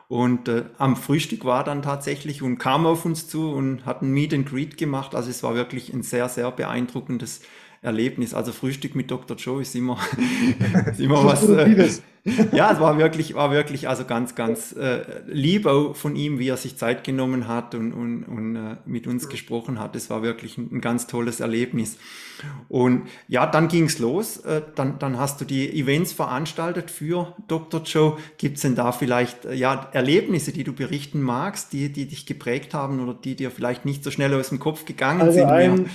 Und 0.07 0.47
äh, 0.47 0.65
am 0.77 0.95
Frühstück 0.95 1.44
war 1.44 1.63
dann 1.63 1.81
tatsächlich 1.81 2.44
und 2.44 2.59
kam 2.59 2.85
auf 2.85 3.03
uns 3.03 3.27
zu 3.27 3.51
und 3.51 3.85
hat 3.88 4.03
ein 4.03 4.12
Meet 4.12 4.35
and 4.35 4.47
Greet 4.47 4.77
gemacht. 4.77 5.15
Also 5.15 5.31
es 5.31 5.41
war 5.41 5.56
wirklich 5.56 5.91
ein 5.91 6.03
sehr, 6.03 6.29
sehr 6.29 6.51
beeindruckendes 6.51 7.41
Erlebnis. 7.81 8.33
Also 8.33 8.51
Frühstück 8.51 8.95
mit 8.95 9.12
Dr. 9.12 9.38
Joe 9.38 9.62
ist 9.62 9.75
immer, 9.75 9.98
ist 10.92 11.00
immer 11.00 11.24
was. 11.24 11.48
Äh, 11.48 11.89
ja, 12.54 12.72
es 12.72 12.80
war 12.80 12.98
wirklich, 12.98 13.36
war 13.36 13.51
wirklich 13.51 13.88
also 13.88 14.04
ganz, 14.04 14.33
ganz 14.33 14.72
äh, 14.72 15.04
lieb 15.27 15.68
auch 15.68 15.95
von 15.95 16.16
ihm, 16.16 16.39
wie 16.39 16.50
er 16.50 16.57
sich 16.57 16.75
Zeit 16.75 17.04
genommen 17.04 17.48
hat 17.48 17.75
und, 17.75 17.94
und, 17.94 18.24
und 18.24 18.56
äh, 18.56 18.77
mit 18.86 19.06
uns 19.06 19.30
gesprochen 19.30 19.80
hat. 19.80 19.95
Es 19.95 20.10
war 20.10 20.24
wirklich 20.24 20.57
ein, 20.57 20.69
ein, 20.72 20.81
ganz 20.81 21.06
tolles 21.06 21.39
Erlebnis. 21.39 21.98
Und 22.68 23.04
ja, 23.27 23.45
dann 23.45 23.68
ging's 23.68 24.00
los. 24.00 24.38
Äh, 24.38 24.63
dann, 24.74 24.98
dann 24.98 25.19
hast 25.19 25.39
du 25.39 25.45
die 25.45 25.69
Events 25.80 26.13
veranstaltet 26.13 26.89
für 26.89 27.36
Dr. 27.48 27.83
Joe. 27.83 28.18
Gibt's 28.39 28.62
denn 28.62 28.74
da 28.74 28.92
vielleicht 28.92 29.45
äh, 29.45 29.54
ja, 29.54 29.88
Erlebnisse, 29.92 30.51
die 30.51 30.63
du 30.63 30.74
berichten 30.74 31.22
magst, 31.22 31.74
die, 31.74 31.92
die 31.92 32.07
dich 32.07 32.25
geprägt 32.25 32.74
haben 32.74 33.01
oder 33.01 33.13
die 33.13 33.36
dir 33.36 33.51
vielleicht 33.51 33.86
nicht 33.86 34.04
so 34.04 34.10
schnell 34.10 34.33
aus 34.33 34.50
dem 34.50 34.57
Kopf 34.60 34.86
gegangen 34.86 35.22
also 35.22 35.33
sind? 35.33 35.48
Ein, 35.48 35.89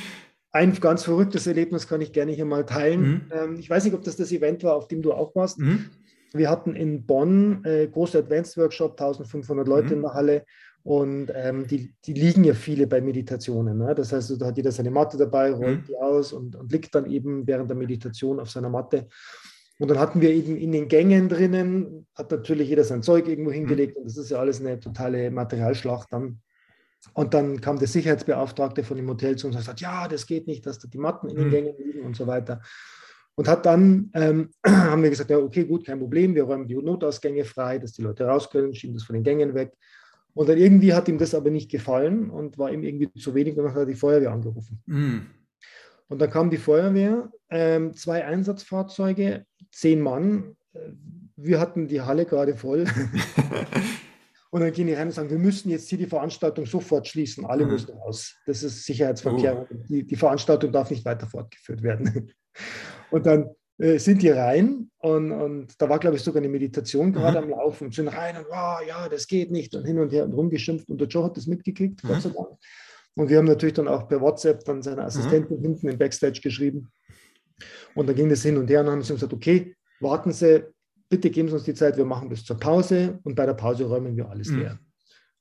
ein 0.52 0.74
ganz 0.74 1.04
verrücktes 1.04 1.46
Erlebnis 1.46 1.86
kann 1.86 2.00
ich 2.00 2.12
gerne 2.12 2.32
hier 2.32 2.44
mal 2.44 2.66
teilen. 2.66 3.00
Mhm. 3.00 3.22
Ähm, 3.32 3.56
ich 3.58 3.70
weiß 3.70 3.84
nicht, 3.84 3.94
ob 3.94 4.02
das 4.02 4.16
das 4.16 4.32
Event 4.32 4.64
war, 4.64 4.74
auf 4.74 4.88
dem 4.88 5.02
du 5.02 5.12
auch 5.12 5.34
warst. 5.34 5.58
Mhm. 5.58 5.86
Wir 6.32 6.50
hatten 6.50 6.74
in 6.74 7.06
Bonn 7.06 7.64
äh, 7.64 7.86
große 7.88 8.18
Advanced 8.18 8.56
Workshop, 8.56 8.92
1500 8.92 9.66
Leute 9.66 9.88
mhm. 9.88 9.92
in 9.92 10.02
der 10.02 10.14
Halle. 10.14 10.44
Und 10.82 11.30
ähm, 11.34 11.66
die, 11.66 11.94
die 12.04 12.14
liegen 12.14 12.42
ja 12.42 12.54
viele 12.54 12.86
bei 12.86 13.00
Meditationen. 13.00 13.78
Ne? 13.78 13.94
Das 13.94 14.12
heißt, 14.12 14.40
da 14.40 14.46
hat 14.46 14.56
jeder 14.56 14.72
seine 14.72 14.90
Matte 14.90 15.18
dabei, 15.18 15.52
rollt 15.52 15.82
mhm. 15.82 15.84
die 15.86 15.96
aus 15.96 16.32
und, 16.32 16.56
und 16.56 16.72
liegt 16.72 16.94
dann 16.94 17.10
eben 17.10 17.46
während 17.46 17.68
der 17.68 17.76
Meditation 17.76 18.40
auf 18.40 18.50
seiner 18.50 18.70
Matte. 18.70 19.08
Und 19.78 19.88
dann 19.88 19.98
hatten 19.98 20.20
wir 20.20 20.30
eben 20.30 20.56
in 20.56 20.72
den 20.72 20.88
Gängen 20.88 21.28
drinnen, 21.28 22.06
hat 22.14 22.30
natürlich 22.30 22.68
jeder 22.68 22.84
sein 22.84 23.02
Zeug 23.02 23.28
irgendwo 23.28 23.50
mhm. 23.50 23.54
hingelegt. 23.54 23.96
Und 23.96 24.04
das 24.04 24.16
ist 24.16 24.30
ja 24.30 24.38
alles 24.38 24.60
eine 24.60 24.80
totale 24.80 25.30
Materialschlacht 25.30 26.12
dann. 26.12 26.40
Und 27.14 27.34
dann 27.34 27.60
kam 27.60 27.78
der 27.78 27.88
Sicherheitsbeauftragte 27.88 28.84
von 28.84 28.96
dem 28.96 29.08
Hotel 29.08 29.36
zu 29.36 29.46
uns 29.46 29.56
und 29.56 29.62
sagt, 29.62 29.80
ja, 29.80 30.06
das 30.06 30.26
geht 30.26 30.46
nicht, 30.46 30.66
dass 30.66 30.78
da 30.78 30.88
die 30.88 30.98
Matten 30.98 31.28
in 31.28 31.36
den 31.36 31.46
mhm. 31.46 31.50
Gängen 31.50 31.74
liegen 31.78 32.00
und 32.02 32.16
so 32.16 32.26
weiter. 32.26 32.60
Und 33.34 33.48
hat 33.48 33.64
dann, 33.64 34.10
ähm, 34.14 34.50
haben 34.66 35.02
wir 35.02 35.10
gesagt, 35.10 35.30
ja, 35.30 35.38
okay, 35.38 35.64
gut, 35.64 35.86
kein 35.86 35.98
Problem, 35.98 36.34
wir 36.34 36.44
räumen 36.44 36.66
die 36.66 36.74
Notausgänge 36.74 37.44
frei, 37.44 37.78
dass 37.78 37.92
die 37.92 38.02
Leute 38.02 38.24
raus 38.24 38.50
können, 38.50 38.74
schieben 38.74 38.94
das 38.94 39.04
von 39.04 39.14
den 39.14 39.24
Gängen 39.24 39.54
weg. 39.54 39.72
Und 40.34 40.48
dann 40.48 40.58
irgendwie 40.58 40.94
hat 40.94 41.08
ihm 41.08 41.18
das 41.18 41.34
aber 41.34 41.50
nicht 41.50 41.70
gefallen 41.70 42.30
und 42.30 42.58
war 42.58 42.70
ihm 42.70 42.82
irgendwie 42.82 43.12
zu 43.14 43.34
wenig 43.34 43.56
und 43.56 43.64
dann 43.64 43.72
hat 43.72 43.80
er 43.80 43.86
die 43.86 43.94
Feuerwehr 43.94 44.30
angerufen. 44.30 44.82
Mhm. 44.86 45.26
Und 46.08 46.20
dann 46.20 46.30
kam 46.30 46.50
die 46.50 46.56
Feuerwehr, 46.56 47.30
ähm, 47.50 47.94
zwei 47.94 48.24
Einsatzfahrzeuge, 48.24 49.46
zehn 49.70 50.00
Mann. 50.00 50.56
Äh, 50.72 50.90
wir 51.36 51.60
hatten 51.60 51.88
die 51.88 52.02
Halle 52.02 52.26
gerade 52.26 52.56
voll. 52.56 52.84
Und 54.50 54.62
dann 54.62 54.72
gehen 54.72 54.88
die 54.88 54.94
rein 54.94 55.06
und 55.06 55.12
sagen, 55.12 55.30
wir 55.30 55.38
müssen 55.38 55.70
jetzt 55.70 55.88
hier 55.88 55.98
die 55.98 56.06
Veranstaltung 56.06 56.66
sofort 56.66 57.06
schließen. 57.06 57.46
Alle 57.46 57.64
mhm. 57.64 57.72
müssen 57.72 57.96
raus. 57.96 58.36
Das 58.46 58.62
ist 58.62 58.84
Sicherheitsverkehr. 58.84 59.68
Oh. 59.70 59.74
Die, 59.88 60.04
die, 60.04 60.16
Veranstaltung 60.16 60.72
darf 60.72 60.90
nicht 60.90 61.04
weiter 61.04 61.28
fortgeführt 61.28 61.82
werden. 61.82 62.32
Und 63.10 63.26
dann 63.26 63.50
äh, 63.78 63.98
sind 63.98 64.22
die 64.22 64.28
rein 64.28 64.90
und, 64.98 65.32
und 65.32 65.80
da 65.80 65.88
war, 65.88 65.98
glaube 65.98 66.16
ich, 66.16 66.22
sogar 66.22 66.42
eine 66.42 66.50
Meditation 66.50 67.08
mhm. 67.08 67.12
gerade 67.14 67.38
am 67.38 67.48
Laufen 67.48 67.86
und 67.86 67.94
sind 67.94 68.08
rein 68.08 68.36
und 68.36 68.44
oh, 68.50 68.86
ja, 68.86 69.08
das 69.08 69.26
geht 69.26 69.50
nicht 69.50 69.74
und 69.74 69.86
hin 69.86 69.98
und 69.98 70.12
her 70.12 70.24
und 70.24 70.34
rumgeschimpft. 70.34 70.90
Und 70.90 71.00
der 71.00 71.08
Joe 71.08 71.24
hat 71.24 71.36
das 71.36 71.46
mitgekriegt, 71.46 72.04
mhm. 72.04 72.08
Gott 72.08 72.22
sei 72.22 72.28
Dank. 72.28 72.48
Und 73.14 73.28
wir 73.30 73.38
haben 73.38 73.46
natürlich 73.46 73.74
dann 73.74 73.88
auch 73.88 74.06
per 74.06 74.20
WhatsApp 74.20 74.64
dann 74.64 74.82
seine 74.82 75.04
Assistentin 75.04 75.58
mhm. 75.58 75.62
hinten 75.62 75.88
im 75.88 75.98
Backstage 75.98 76.40
geschrieben. 76.42 76.92
Und 77.94 78.06
dann 78.06 78.16
ging 78.16 78.28
das 78.28 78.42
hin 78.42 78.58
und 78.58 78.68
her 78.68 78.80
und 78.80 78.90
haben 78.90 79.02
sie 79.02 79.14
gesagt, 79.14 79.32
okay, 79.32 79.74
warten 80.00 80.32
Sie, 80.32 80.64
bitte 81.10 81.28
geben 81.28 81.48
Sie 81.48 81.54
uns 81.54 81.64
die 81.64 81.74
Zeit, 81.74 81.98
wir 81.98 82.06
machen 82.06 82.30
bis 82.30 82.44
zur 82.44 82.56
Pause 82.58 83.18
und 83.24 83.34
bei 83.34 83.44
der 83.44 83.54
Pause 83.54 83.84
räumen 83.84 84.16
wir 84.16 84.30
alles 84.30 84.48
mhm. 84.48 84.58
leer. 84.60 84.78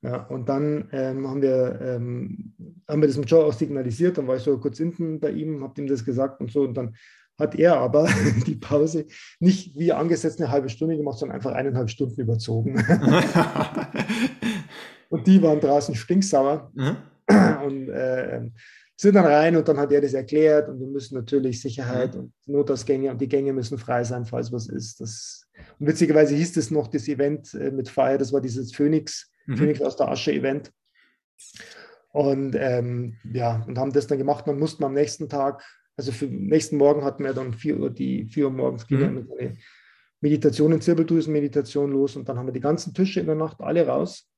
Ja, 0.01 0.25
und 0.27 0.47
dann 0.47 0.87
ähm, 0.91 1.27
haben, 1.27 1.41
wir, 1.41 1.79
ähm, 1.81 2.53
haben 2.87 3.01
wir 3.01 3.07
das 3.07 3.17
mit 3.17 3.29
Joe 3.29 3.45
auch 3.45 3.53
signalisiert, 3.53 4.17
dann 4.17 4.27
war 4.27 4.37
ich 4.37 4.43
so 4.43 4.57
kurz 4.57 4.77
hinten 4.77 5.19
bei 5.19 5.31
ihm, 5.31 5.61
habe 5.63 5.79
ihm 5.79 5.87
das 5.87 6.05
gesagt 6.05 6.39
und 6.41 6.51
so 6.51 6.61
und 6.61 6.73
dann 6.73 6.95
hat 7.37 7.55
er 7.55 7.77
aber 7.77 8.07
die 8.47 8.55
Pause 8.55 9.05
nicht 9.39 9.77
wie 9.77 9.91
angesetzt 9.91 10.41
eine 10.41 10.51
halbe 10.51 10.69
Stunde 10.69 10.97
gemacht, 10.97 11.19
sondern 11.19 11.35
einfach 11.35 11.51
eineinhalb 11.51 11.89
Stunden 11.89 12.19
überzogen. 12.19 12.75
und 15.09 15.27
die 15.27 15.41
waren 15.41 15.59
draußen 15.59 15.95
stinksauer. 15.95 16.71
Mhm. 16.73 16.97
Und 17.63 17.89
äh, 17.89 18.49
sind 18.99 19.15
dann 19.15 19.25
rein 19.25 19.55
und 19.55 19.65
dann 19.65 19.77
hat 19.77 19.93
er 19.93 20.01
das 20.01 20.13
erklärt 20.13 20.67
und 20.67 20.81
wir 20.81 20.87
müssen 20.87 21.15
natürlich 21.15 21.61
Sicherheit 21.61 22.15
mhm. 22.15 22.19
und 22.19 22.33
Notausgänge 22.47 23.09
und 23.09 23.21
die 23.21 23.29
Gänge 23.29 23.53
müssen 23.53 23.77
frei 23.77 24.03
sein, 24.03 24.25
falls 24.25 24.51
was 24.51 24.67
ist. 24.67 24.99
Das, 24.99 25.47
und 25.79 25.87
witzigerweise 25.87 26.35
hieß 26.35 26.57
es 26.57 26.71
noch 26.71 26.87
das 26.87 27.07
Event 27.07 27.53
äh, 27.53 27.71
mit 27.71 27.89
Fire, 27.89 28.17
das 28.17 28.33
war 28.33 28.41
dieses 28.41 28.73
Phoenix, 28.73 29.31
mhm. 29.45 29.57
Phoenix 29.57 29.81
aus 29.81 29.95
der 29.95 30.09
Asche 30.09 30.33
Event. 30.33 30.71
Und 32.11 32.55
ähm, 32.57 33.15
ja, 33.31 33.63
und 33.67 33.77
haben 33.77 33.93
das 33.93 34.07
dann 34.07 34.17
gemacht. 34.17 34.47
Dann 34.47 34.59
mussten 34.59 34.81
wir 34.81 34.87
am 34.87 34.93
nächsten 34.93 35.29
Tag, 35.29 35.63
also 35.95 36.11
für 36.11 36.27
den 36.27 36.47
nächsten 36.47 36.77
Morgen 36.77 37.03
hatten 37.03 37.23
wir 37.23 37.33
dann 37.33 37.53
4 37.53 37.79
Uhr, 37.79 37.89
die 37.89 38.25
4 38.25 38.45
Uhr 38.45 38.51
morgens 38.51 38.87
ging 38.87 38.99
mhm. 38.99 39.27
eine 39.39 39.57
Meditation, 40.21 40.81
Zirbeldrüsenmeditation 40.81 41.91
los 41.91 42.15
und 42.15 42.27
dann 42.27 42.37
haben 42.37 42.47
wir 42.47 42.53
die 42.53 42.59
ganzen 42.59 42.93
Tische 42.93 43.19
in 43.19 43.27
der 43.27 43.35
Nacht 43.35 43.61
alle 43.61 43.87
raus 43.87 44.28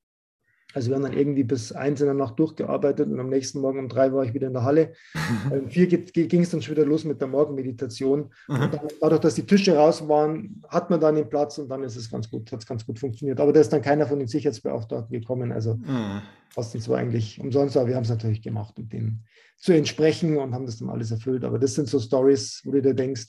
also 0.74 0.88
wir 0.88 0.96
haben 0.96 1.02
dann 1.02 1.12
irgendwie 1.12 1.44
bis 1.44 1.72
eins 1.72 2.00
in 2.00 2.06
der 2.06 2.14
Nacht 2.14 2.38
durchgearbeitet 2.38 3.08
und 3.08 3.20
am 3.20 3.28
nächsten 3.28 3.60
Morgen 3.60 3.78
um 3.78 3.88
drei 3.88 4.12
war 4.12 4.24
ich 4.24 4.34
wieder 4.34 4.46
in 4.46 4.52
der 4.52 4.64
Halle. 4.64 4.92
Mhm. 5.14 5.52
Um 5.52 5.68
vier 5.68 5.86
ging 5.86 6.42
es 6.42 6.50
dann 6.50 6.62
schon 6.62 6.76
wieder 6.76 6.86
los 6.86 7.04
mit 7.04 7.20
der 7.20 7.28
Morgenmeditation. 7.28 8.30
Mhm. 8.48 8.54
Und 8.54 8.74
dann, 8.74 8.88
dadurch, 9.00 9.20
dass 9.20 9.34
die 9.34 9.46
Tische 9.46 9.76
raus 9.76 10.06
waren, 10.08 10.62
hat 10.68 10.90
man 10.90 11.00
dann 11.00 11.16
den 11.16 11.28
Platz 11.28 11.58
und 11.58 11.68
dann 11.68 11.82
ist 11.82 11.96
es 11.96 12.10
ganz 12.10 12.30
gut, 12.30 12.50
hat 12.52 12.60
es 12.60 12.66
ganz 12.66 12.86
gut 12.86 12.98
funktioniert. 12.98 13.40
Aber 13.40 13.52
da 13.52 13.60
ist 13.60 13.72
dann 13.72 13.82
keiner 13.82 14.06
von 14.06 14.18
den 14.18 14.28
Sicherheitsbeauftragten 14.28 15.20
gekommen. 15.20 15.52
Also 15.52 15.74
mhm. 15.74 16.22
fast 16.50 16.88
war 16.88 16.98
eigentlich 16.98 17.40
umsonst, 17.40 17.76
aber 17.76 17.88
wir 17.88 17.96
haben 17.96 18.04
es 18.04 18.10
natürlich 18.10 18.42
gemacht, 18.42 18.78
um 18.78 18.88
denen 18.88 19.24
zu 19.58 19.72
entsprechen 19.72 20.38
und 20.38 20.54
haben 20.54 20.66
das 20.66 20.78
dann 20.78 20.90
alles 20.90 21.10
erfüllt. 21.10 21.44
Aber 21.44 21.58
das 21.58 21.74
sind 21.74 21.88
so 21.88 22.00
Stories, 22.00 22.62
wo 22.64 22.72
du 22.72 22.82
dir 22.82 22.94
denkst, 22.94 23.28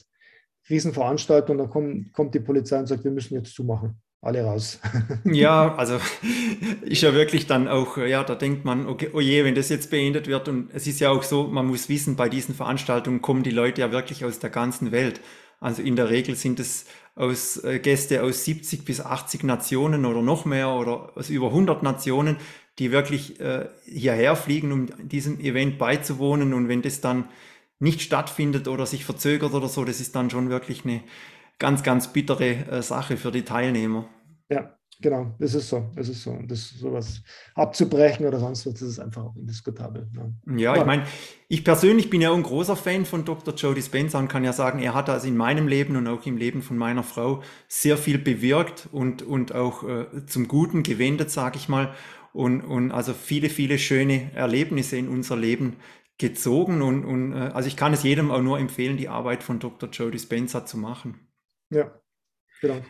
Riesenveranstaltung, 0.69 1.57
dann 1.57 1.69
kommt, 1.69 2.13
kommt 2.13 2.33
die 2.33 2.39
Polizei 2.39 2.79
und 2.79 2.87
sagt, 2.87 3.03
wir 3.03 3.11
müssen 3.11 3.33
jetzt 3.33 3.53
zumachen 3.53 4.01
alle 4.23 4.43
raus. 4.43 4.79
ja, 5.25 5.75
also 5.75 5.99
ist 6.81 7.01
ja 7.01 7.13
wirklich 7.13 7.45
dann 7.45 7.67
auch, 7.67 7.97
ja, 7.97 8.23
da 8.23 8.35
denkt 8.35 8.65
man, 8.65 8.87
okay, 8.87 9.09
oh 9.13 9.19
je, 9.19 9.43
wenn 9.43 9.55
das 9.55 9.69
jetzt 9.69 9.91
beendet 9.91 10.27
wird 10.27 10.47
und 10.47 10.69
es 10.73 10.87
ist 10.87 10.99
ja 10.99 11.11
auch 11.11 11.23
so, 11.23 11.47
man 11.47 11.67
muss 11.67 11.89
wissen, 11.89 12.15
bei 12.15 12.29
diesen 12.29 12.55
Veranstaltungen 12.55 13.21
kommen 13.21 13.43
die 13.43 13.51
Leute 13.51 13.81
ja 13.81 13.91
wirklich 13.91 14.23
aus 14.25 14.39
der 14.39 14.49
ganzen 14.49 14.91
Welt. 14.91 15.19
Also 15.59 15.81
in 15.81 15.95
der 15.95 16.09
Regel 16.09 16.35
sind 16.35 16.59
es 16.59 16.85
aus 17.15 17.63
äh, 17.63 17.79
Gäste 17.79 18.23
aus 18.23 18.45
70 18.45 18.85
bis 18.85 19.01
80 19.01 19.43
Nationen 19.43 20.05
oder 20.05 20.21
noch 20.21 20.45
mehr 20.45 20.69
oder 20.69 21.15
aus 21.15 21.29
über 21.29 21.47
100 21.47 21.83
Nationen, 21.83 22.37
die 22.79 22.91
wirklich 22.91 23.39
äh, 23.39 23.67
hierher 23.85 24.35
fliegen, 24.35 24.71
um 24.71 25.07
diesem 25.07 25.39
Event 25.39 25.77
beizuwohnen 25.77 26.53
und 26.53 26.69
wenn 26.69 26.81
das 26.81 27.01
dann 27.01 27.25
nicht 27.79 28.01
stattfindet 28.01 28.67
oder 28.67 28.85
sich 28.85 29.05
verzögert 29.05 29.53
oder 29.53 29.67
so, 29.67 29.83
das 29.83 29.99
ist 29.99 30.15
dann 30.15 30.29
schon 30.29 30.49
wirklich 30.49 30.85
eine 30.85 31.01
ganz, 31.63 31.81
ganz 31.81 32.11
bittere 32.11 32.55
äh, 32.69 32.81
Sache 32.81 33.15
für 33.15 33.31
die 33.31 33.43
Teilnehmer. 33.43 34.09
Ja, 34.49 34.75
genau, 34.99 35.33
das 35.39 35.53
ist 35.53 35.69
so. 35.69 35.89
Das 35.95 36.09
ist 36.09 36.21
so. 36.21 36.31
Und 36.31 36.51
das 36.51 36.71
sowas 36.71 37.21
abzubrechen 37.55 38.25
oder 38.25 38.37
sonst 38.37 38.65
was, 38.65 38.73
das 38.73 38.81
ist 38.81 38.99
einfach 38.99 39.23
auch 39.23 39.35
indiskutabel. 39.37 40.09
Ja, 40.13 40.57
ja 40.57 40.75
ich 40.75 40.85
meine, 40.85 41.05
ich 41.47 41.63
persönlich 41.63 42.09
bin 42.09 42.19
ja 42.19 42.33
ein 42.33 42.43
großer 42.43 42.75
Fan 42.75 43.05
von 43.05 43.23
Dr. 43.23 43.53
Joe 43.53 43.73
Dispenza 43.73 44.19
und 44.19 44.27
kann 44.27 44.43
ja 44.43 44.51
sagen, 44.51 44.79
er 44.79 44.93
hat 44.93 45.09
also 45.09 45.25
in 45.25 45.37
meinem 45.37 45.69
Leben 45.69 45.95
und 45.95 46.05
auch 46.05 46.25
im 46.25 46.35
Leben 46.35 46.61
von 46.61 46.77
meiner 46.77 47.03
Frau 47.03 47.41
sehr 47.69 47.97
viel 47.97 48.17
bewirkt 48.17 48.89
und, 48.91 49.21
und 49.21 49.55
auch 49.55 49.87
äh, 49.87 50.25
zum 50.25 50.49
Guten 50.49 50.83
gewendet, 50.83 51.31
sage 51.31 51.55
ich 51.55 51.69
mal. 51.69 51.93
Und, 52.33 52.59
und 52.59 52.91
also 52.91 53.13
viele, 53.13 53.47
viele 53.47 53.79
schöne 53.79 54.35
Erlebnisse 54.35 54.97
in 54.97 55.07
unser 55.07 55.37
Leben 55.37 55.77
gezogen. 56.17 56.81
Und, 56.81 57.05
und 57.05 57.31
äh, 57.31 57.51
also 57.53 57.69
ich 57.69 57.77
kann 57.77 57.93
es 57.93 58.03
jedem 58.03 58.31
auch 58.31 58.41
nur 58.41 58.59
empfehlen, 58.59 58.97
die 58.97 59.07
Arbeit 59.07 59.43
von 59.43 59.59
Dr. 59.59 59.89
Joe 59.89 60.11
Dispenza 60.11 60.65
zu 60.65 60.77
machen. 60.77 61.21
Ja, 61.73 61.91
genau. 62.61 62.81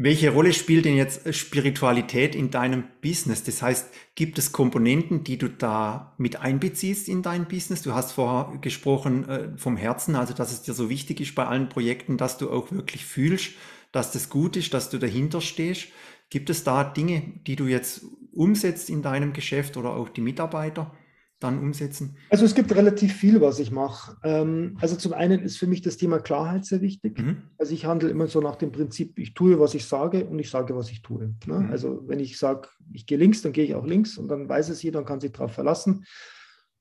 Welche 0.00 0.30
Rolle 0.30 0.52
spielt 0.52 0.84
denn 0.84 0.96
jetzt 0.96 1.34
Spiritualität 1.34 2.36
in 2.36 2.50
deinem 2.50 2.84
Business? 3.02 3.42
Das 3.42 3.62
heißt, 3.62 3.92
gibt 4.14 4.38
es 4.38 4.52
Komponenten, 4.52 5.24
die 5.24 5.38
du 5.38 5.48
da 5.48 6.14
mit 6.18 6.36
einbeziehst 6.36 7.08
in 7.08 7.22
dein 7.22 7.48
Business? 7.48 7.82
Du 7.82 7.94
hast 7.94 8.12
vorher 8.12 8.58
gesprochen 8.60 9.28
äh, 9.28 9.58
vom 9.58 9.76
Herzen, 9.76 10.14
also 10.14 10.34
dass 10.34 10.52
es 10.52 10.62
dir 10.62 10.74
so 10.74 10.88
wichtig 10.88 11.20
ist 11.20 11.34
bei 11.34 11.46
allen 11.46 11.68
Projekten, 11.68 12.16
dass 12.16 12.38
du 12.38 12.50
auch 12.50 12.70
wirklich 12.70 13.04
fühlst, 13.04 13.54
dass 13.90 14.12
das 14.12 14.28
gut 14.28 14.56
ist, 14.56 14.72
dass 14.72 14.90
du 14.90 14.98
dahinter 14.98 15.40
stehst. 15.40 15.88
Gibt 16.30 16.50
es 16.50 16.62
da 16.62 16.84
Dinge, 16.84 17.40
die 17.46 17.56
du 17.56 17.66
jetzt 17.66 18.04
umsetzt 18.32 18.90
in 18.90 19.02
deinem 19.02 19.32
Geschäft 19.32 19.76
oder 19.76 19.90
auch 19.96 20.08
die 20.08 20.20
Mitarbeiter? 20.20 20.94
Dann 21.40 21.58
umsetzen? 21.58 22.16
Also 22.30 22.44
es 22.44 22.54
gibt 22.54 22.74
relativ 22.74 23.14
viel, 23.14 23.40
was 23.40 23.58
ich 23.58 23.70
mache. 23.70 24.16
Ähm, 24.24 24.76
also 24.80 24.96
zum 24.96 25.12
einen 25.12 25.40
ist 25.40 25.56
für 25.56 25.66
mich 25.66 25.82
das 25.82 25.96
Thema 25.96 26.18
Klarheit 26.18 26.64
sehr 26.64 26.80
wichtig. 26.80 27.18
Mhm. 27.18 27.42
Also 27.58 27.74
ich 27.74 27.84
handle 27.84 28.10
immer 28.10 28.26
so 28.26 28.40
nach 28.40 28.56
dem 28.56 28.72
Prinzip, 28.72 29.18
ich 29.18 29.34
tue, 29.34 29.60
was 29.60 29.74
ich 29.74 29.84
sage 29.86 30.24
und 30.24 30.38
ich 30.38 30.50
sage, 30.50 30.74
was 30.76 30.90
ich 30.90 31.02
tue. 31.02 31.34
Ne? 31.46 31.60
Mhm. 31.60 31.70
Also 31.70 32.02
wenn 32.06 32.20
ich 32.20 32.38
sage, 32.38 32.68
ich 32.92 33.06
gehe 33.06 33.18
links, 33.18 33.42
dann 33.42 33.52
gehe 33.52 33.64
ich 33.64 33.74
auch 33.74 33.86
links 33.86 34.18
und 34.18 34.28
dann 34.28 34.48
weiß 34.48 34.68
es 34.68 34.82
jeder 34.82 34.98
und 35.00 35.06
kann 35.06 35.20
sich 35.20 35.32
darauf 35.32 35.52
verlassen. 35.52 36.04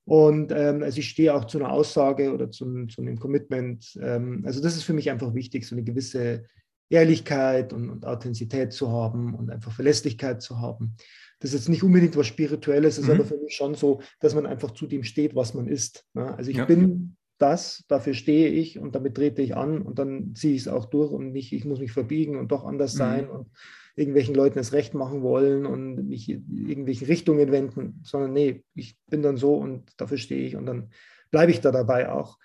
Und 0.06 0.54
ähm, 0.54 0.84
also 0.84 1.00
ich 1.00 1.10
stehe 1.10 1.36
auch 1.36 1.46
zu 1.46 1.60
einer 1.60 1.72
Aussage 1.72 2.34
oder 2.34 2.50
zu, 2.50 2.88
zu 2.88 3.02
einem 3.02 3.20
Commitment. 3.20 4.00
Ähm, 4.02 4.44
also 4.46 4.62
das 4.62 4.76
ist 4.76 4.84
für 4.84 4.94
mich 4.94 5.12
einfach 5.12 5.34
wichtig, 5.34 5.68
so 5.68 5.76
eine 5.76 5.84
gewisse 5.84 6.46
Ehrlichkeit 6.90 7.74
und, 7.74 7.90
und 7.90 8.06
Authentizität 8.06 8.72
zu 8.72 8.90
haben 8.90 9.36
und 9.36 9.50
einfach 9.50 9.74
Verlässlichkeit 9.74 10.42
zu 10.42 10.60
haben. 10.60 10.96
Das 11.40 11.54
ist 11.54 11.62
jetzt 11.62 11.70
nicht 11.70 11.84
unbedingt 11.84 12.18
was 12.18 12.28
Spirituelles, 12.28 12.98
ist 12.98 13.06
mhm. 13.06 13.14
aber 13.14 13.26
für 13.26 13.38
mich 13.38 13.56
schon 13.56 13.76
so, 13.76 14.02
dass 14.20 14.34
man 14.34 14.46
einfach 14.46 14.72
zu 14.72 14.88
dem 14.88 15.04
steht, 15.04 15.36
was 15.36 15.54
man 15.54 15.68
ist. 15.68 16.06
Ne? 16.14 16.36
Also 16.36 16.50
ich 16.50 16.58
ja. 16.58 16.66
bin 16.66 17.16
das, 17.38 17.84
dafür 17.88 18.14
stehe 18.14 18.50
ich 18.50 18.80
und 18.80 18.96
damit 18.96 19.16
trete 19.16 19.42
ich 19.42 19.56
an 19.56 19.82
und 19.82 20.00
dann 20.00 20.34
ziehe 20.36 20.56
ich 20.56 20.62
es 20.62 20.68
auch 20.68 20.86
durch 20.86 21.12
und 21.12 21.32
nicht, 21.32 21.54
ich 21.54 21.66
muss 21.66 21.80
mich 21.80 21.92
verbiegen 21.92 22.38
und 22.38 22.52
doch 22.52 22.66
anders 22.66 22.96
mhm. 22.96 22.98
sein 22.98 23.30
und 23.30 23.48
irgendwelchen 23.96 24.36
Leuten 24.36 24.58
das 24.58 24.74
Recht 24.74 24.94
machen 24.94 25.22
wollen 25.22 25.66
und 25.66 26.08
mich 26.08 26.30
in 26.30 26.68
irgendwelchen 26.68 27.08
Richtungen 27.08 27.52
wenden, 27.52 28.00
sondern 28.04 28.34
nee, 28.34 28.64
ich 28.76 28.98
bin 29.08 29.22
dann 29.22 29.38
so 29.38 29.56
und 29.56 29.92
dafür 29.98 30.18
stehe 30.18 30.48
ich 30.48 30.56
und 30.56 30.66
dann 30.66 30.92
bleibe 31.32 31.52
ich 31.52 31.62
da 31.62 31.72
dabei 31.72 32.12
auch. 32.12 32.38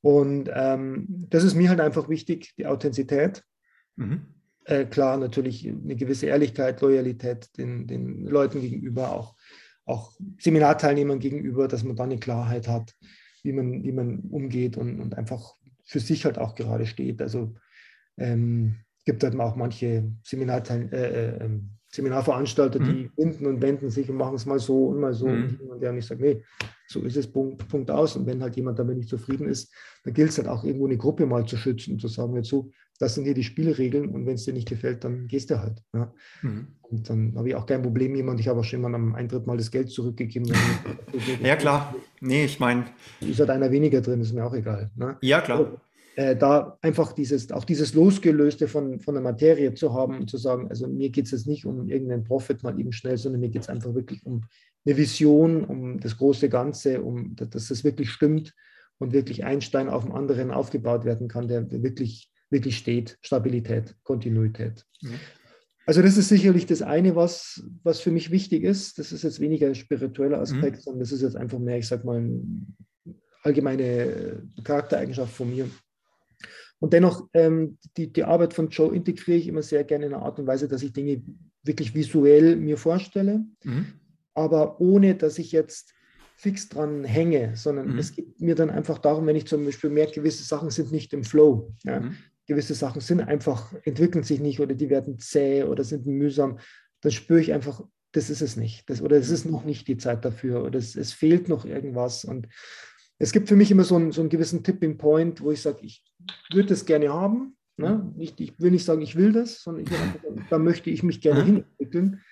Und 0.00 0.50
ähm, 0.52 1.26
das 1.30 1.44
ist 1.44 1.54
mir 1.54 1.68
halt 1.68 1.80
einfach 1.80 2.08
wichtig, 2.08 2.54
die 2.58 2.66
Authentizität. 2.66 3.44
Mhm. 3.96 4.35
Äh, 4.66 4.86
klar, 4.86 5.16
natürlich 5.16 5.68
eine 5.68 5.94
gewisse 5.94 6.26
Ehrlichkeit, 6.26 6.80
Loyalität 6.80 7.56
den, 7.56 7.86
den 7.86 8.26
Leuten 8.26 8.60
gegenüber, 8.60 9.12
auch, 9.12 9.36
auch 9.84 10.12
Seminarteilnehmern 10.40 11.20
gegenüber, 11.20 11.68
dass 11.68 11.84
man 11.84 11.94
da 11.94 12.02
eine 12.02 12.18
Klarheit 12.18 12.66
hat, 12.66 12.94
wie 13.44 13.52
man, 13.52 13.84
wie 13.84 13.92
man 13.92 14.20
umgeht 14.30 14.76
und, 14.76 15.00
und 15.00 15.16
einfach 15.16 15.54
für 15.84 16.00
sich 16.00 16.24
halt 16.24 16.38
auch 16.38 16.56
gerade 16.56 16.84
steht. 16.84 17.22
Also 17.22 17.54
ähm, 18.18 18.80
gibt 19.04 19.22
halt 19.22 19.38
auch 19.38 19.54
manche 19.54 20.10
Seminarteil 20.24 20.92
äh, 20.92 20.96
äh, 20.96 21.44
ähm, 21.44 21.70
Seminarveranstalter, 21.96 22.78
mhm. 22.78 22.84
die 22.84 23.10
binden 23.16 23.46
und 23.46 23.62
wenden 23.62 23.90
sich 23.90 24.08
und 24.08 24.16
machen 24.16 24.34
es 24.34 24.46
mal 24.46 24.58
so 24.58 24.86
und 24.86 25.00
mal 25.00 25.14
so. 25.14 25.28
Mhm. 25.28 25.58
Und 25.68 25.80
der 25.80 25.92
nicht 25.92 26.06
sagt, 26.06 26.20
nee, 26.20 26.42
so 26.86 27.00
ist 27.00 27.16
es, 27.16 27.26
Punkt, 27.26 27.66
Punkt 27.68 27.90
aus. 27.90 28.16
Und 28.16 28.26
wenn 28.26 28.42
halt 28.42 28.54
jemand 28.56 28.78
damit 28.78 28.98
nicht 28.98 29.08
zufrieden 29.08 29.48
ist, 29.48 29.72
dann 30.04 30.14
gilt 30.14 30.30
es 30.30 30.38
halt 30.38 30.46
auch 30.46 30.62
irgendwo 30.62 30.86
eine 30.86 30.98
Gruppe 30.98 31.26
mal 31.26 31.46
zu 31.46 31.56
schützen 31.56 31.94
und 31.94 32.00
zu 32.00 32.08
sagen, 32.08 32.36
jetzt 32.36 32.48
so, 32.48 32.70
das 32.98 33.14
sind 33.14 33.24
hier 33.24 33.34
die 33.34 33.44
Spielregeln 33.44 34.08
und 34.08 34.26
wenn 34.26 34.34
es 34.34 34.44
dir 34.44 34.54
nicht 34.54 34.68
gefällt, 34.68 35.04
dann 35.04 35.26
gehst 35.26 35.50
du 35.50 35.60
halt. 35.60 35.82
Ja. 35.92 36.12
Mhm. 36.42 36.68
Und 36.82 37.10
dann 37.10 37.34
habe 37.36 37.48
ich 37.48 37.54
auch 37.54 37.66
kein 37.66 37.82
Problem, 37.82 38.14
jemand, 38.14 38.40
ich 38.40 38.48
habe 38.48 38.60
auch 38.60 38.64
schon 38.64 38.80
mal 38.80 38.94
am 38.94 39.14
Eintritt 39.14 39.46
mal 39.46 39.56
das 39.56 39.70
Geld 39.70 39.90
zurückgegeben. 39.90 40.52
ja, 41.42 41.56
klar. 41.56 41.94
Nee, 42.20 42.44
ich 42.44 42.60
meine. 42.60 42.84
Ist 43.20 43.40
halt 43.40 43.50
einer 43.50 43.70
weniger 43.70 44.00
drin, 44.00 44.20
ist 44.20 44.32
mir 44.32 44.44
auch 44.44 44.54
egal. 44.54 44.90
Ne? 44.94 45.16
Ja, 45.20 45.40
klar. 45.40 45.80
Äh, 46.18 46.34
da 46.34 46.78
einfach 46.80 47.12
dieses, 47.12 47.52
auch 47.52 47.64
dieses 47.64 47.92
Losgelöste 47.92 48.68
von, 48.68 49.00
von 49.00 49.12
der 49.12 49.22
Materie 49.22 49.74
zu 49.74 49.92
haben 49.92 50.20
und 50.20 50.30
zu 50.30 50.38
sagen, 50.38 50.68
also 50.70 50.88
mir 50.88 51.10
geht 51.10 51.26
es 51.26 51.32
jetzt 51.32 51.46
nicht 51.46 51.66
um 51.66 51.90
irgendeinen 51.90 52.24
Profit 52.24 52.62
mal 52.62 52.80
eben 52.80 52.92
schnell, 52.92 53.18
sondern 53.18 53.42
mir 53.42 53.50
geht 53.50 53.60
es 53.60 53.68
einfach 53.68 53.94
wirklich 53.94 54.24
um 54.24 54.44
eine 54.86 54.96
Vision, 54.96 55.62
um 55.62 56.00
das 56.00 56.16
große 56.16 56.48
Ganze, 56.48 57.02
um 57.02 57.36
dass 57.36 57.68
das 57.68 57.84
wirklich 57.84 58.10
stimmt 58.10 58.54
und 58.96 59.12
wirklich 59.12 59.44
ein 59.44 59.60
Stein 59.60 59.90
auf 59.90 60.04
dem 60.04 60.14
anderen 60.14 60.52
aufgebaut 60.52 61.04
werden 61.04 61.28
kann, 61.28 61.48
der, 61.48 61.60
der 61.60 61.82
wirklich, 61.82 62.30
wirklich 62.48 62.78
steht. 62.78 63.18
Stabilität, 63.20 63.94
Kontinuität. 64.02 64.86
Mhm. 65.02 65.20
Also 65.84 66.00
das 66.00 66.16
ist 66.16 66.30
sicherlich 66.30 66.64
das 66.64 66.80
eine, 66.80 67.14
was, 67.14 67.62
was 67.82 68.00
für 68.00 68.10
mich 68.10 68.30
wichtig 68.30 68.64
ist. 68.64 68.98
Das 68.98 69.12
ist 69.12 69.22
jetzt 69.22 69.38
weniger 69.38 69.66
ein 69.66 69.74
spiritueller 69.74 70.40
Aspekt, 70.40 70.78
mhm. 70.78 70.80
sondern 70.80 71.00
das 71.00 71.12
ist 71.12 71.20
jetzt 71.20 71.36
einfach 71.36 71.58
mehr, 71.58 71.76
ich 71.76 71.88
sag 71.88 72.06
mal, 72.06 72.16
eine 72.16 72.40
allgemeine 73.42 74.48
Charaktereigenschaft 74.64 75.34
von 75.34 75.50
mir. 75.50 75.68
Und 76.78 76.92
dennoch, 76.92 77.28
ähm, 77.32 77.78
die, 77.96 78.12
die 78.12 78.24
Arbeit 78.24 78.54
von 78.54 78.68
Joe 78.68 78.94
integriere 78.94 79.38
ich 79.38 79.48
immer 79.48 79.62
sehr 79.62 79.84
gerne 79.84 80.06
in 80.06 80.14
einer 80.14 80.22
Art 80.22 80.38
und 80.38 80.46
Weise, 80.46 80.68
dass 80.68 80.82
ich 80.82 80.92
Dinge 80.92 81.22
wirklich 81.62 81.94
visuell 81.94 82.56
mir 82.56 82.76
vorstelle, 82.76 83.44
mhm. 83.64 83.86
aber 84.34 84.80
ohne, 84.80 85.14
dass 85.14 85.38
ich 85.38 85.52
jetzt 85.52 85.94
fix 86.36 86.68
dran 86.68 87.04
hänge, 87.04 87.56
sondern 87.56 87.92
mhm. 87.92 87.98
es 87.98 88.14
geht 88.14 88.40
mir 88.40 88.54
dann 88.54 88.70
einfach 88.70 88.98
darum, 88.98 89.26
wenn 89.26 89.36
ich 89.36 89.46
zum 89.46 89.64
Beispiel 89.64 89.90
merke, 89.90 90.20
gewisse 90.20 90.44
Sachen 90.44 90.70
sind 90.70 90.92
nicht 90.92 91.12
im 91.14 91.24
Flow. 91.24 91.72
Ja? 91.82 92.00
Mhm. 92.00 92.16
Gewisse 92.46 92.74
Sachen 92.74 93.00
sind 93.00 93.22
einfach, 93.22 93.74
entwickeln 93.84 94.22
sich 94.22 94.38
nicht 94.38 94.60
oder 94.60 94.74
die 94.74 94.90
werden 94.90 95.18
zäh 95.18 95.64
oder 95.64 95.82
sind 95.82 96.06
mühsam, 96.06 96.58
dann 97.00 97.10
spüre 97.10 97.40
ich 97.40 97.52
einfach, 97.52 97.82
das 98.12 98.30
ist 98.30 98.42
es 98.42 98.56
nicht. 98.56 98.88
Das, 98.88 99.02
oder 99.02 99.16
es 99.16 99.30
ist 99.30 99.46
noch 99.46 99.64
nicht 99.64 99.88
die 99.88 99.96
Zeit 99.96 100.24
dafür 100.24 100.62
oder 100.62 100.78
es, 100.78 100.94
es 100.94 101.12
fehlt 101.12 101.48
noch 101.48 101.64
irgendwas. 101.64 102.24
Und 102.24 102.48
es 103.18 103.32
gibt 103.32 103.48
für 103.48 103.56
mich 103.56 103.70
immer 103.70 103.84
so 103.84 103.96
einen, 103.96 104.12
so 104.12 104.20
einen 104.20 104.30
gewissen 104.30 104.62
Tipping 104.62 104.98
Point, 104.98 105.40
wo 105.40 105.50
ich 105.50 105.62
sage, 105.62 105.78
ich 105.82 106.02
würde 106.52 106.68
das 106.68 106.84
gerne 106.84 107.12
haben. 107.12 107.56
Ne? 107.76 108.12
Ich, 108.18 108.34
ich, 108.38 108.58
will 108.58 108.70
nicht 108.70 108.84
sagen, 108.84 109.02
ich 109.02 109.16
will 109.16 109.32
das, 109.32 109.62
sondern 109.62 109.84
ich 109.84 109.90
da 110.50 110.58
möchte 110.58 110.90
ich 110.90 111.02
mich 111.02 111.20
gerne 111.20 111.44
hin 111.44 111.64
entwickeln. 111.78 112.22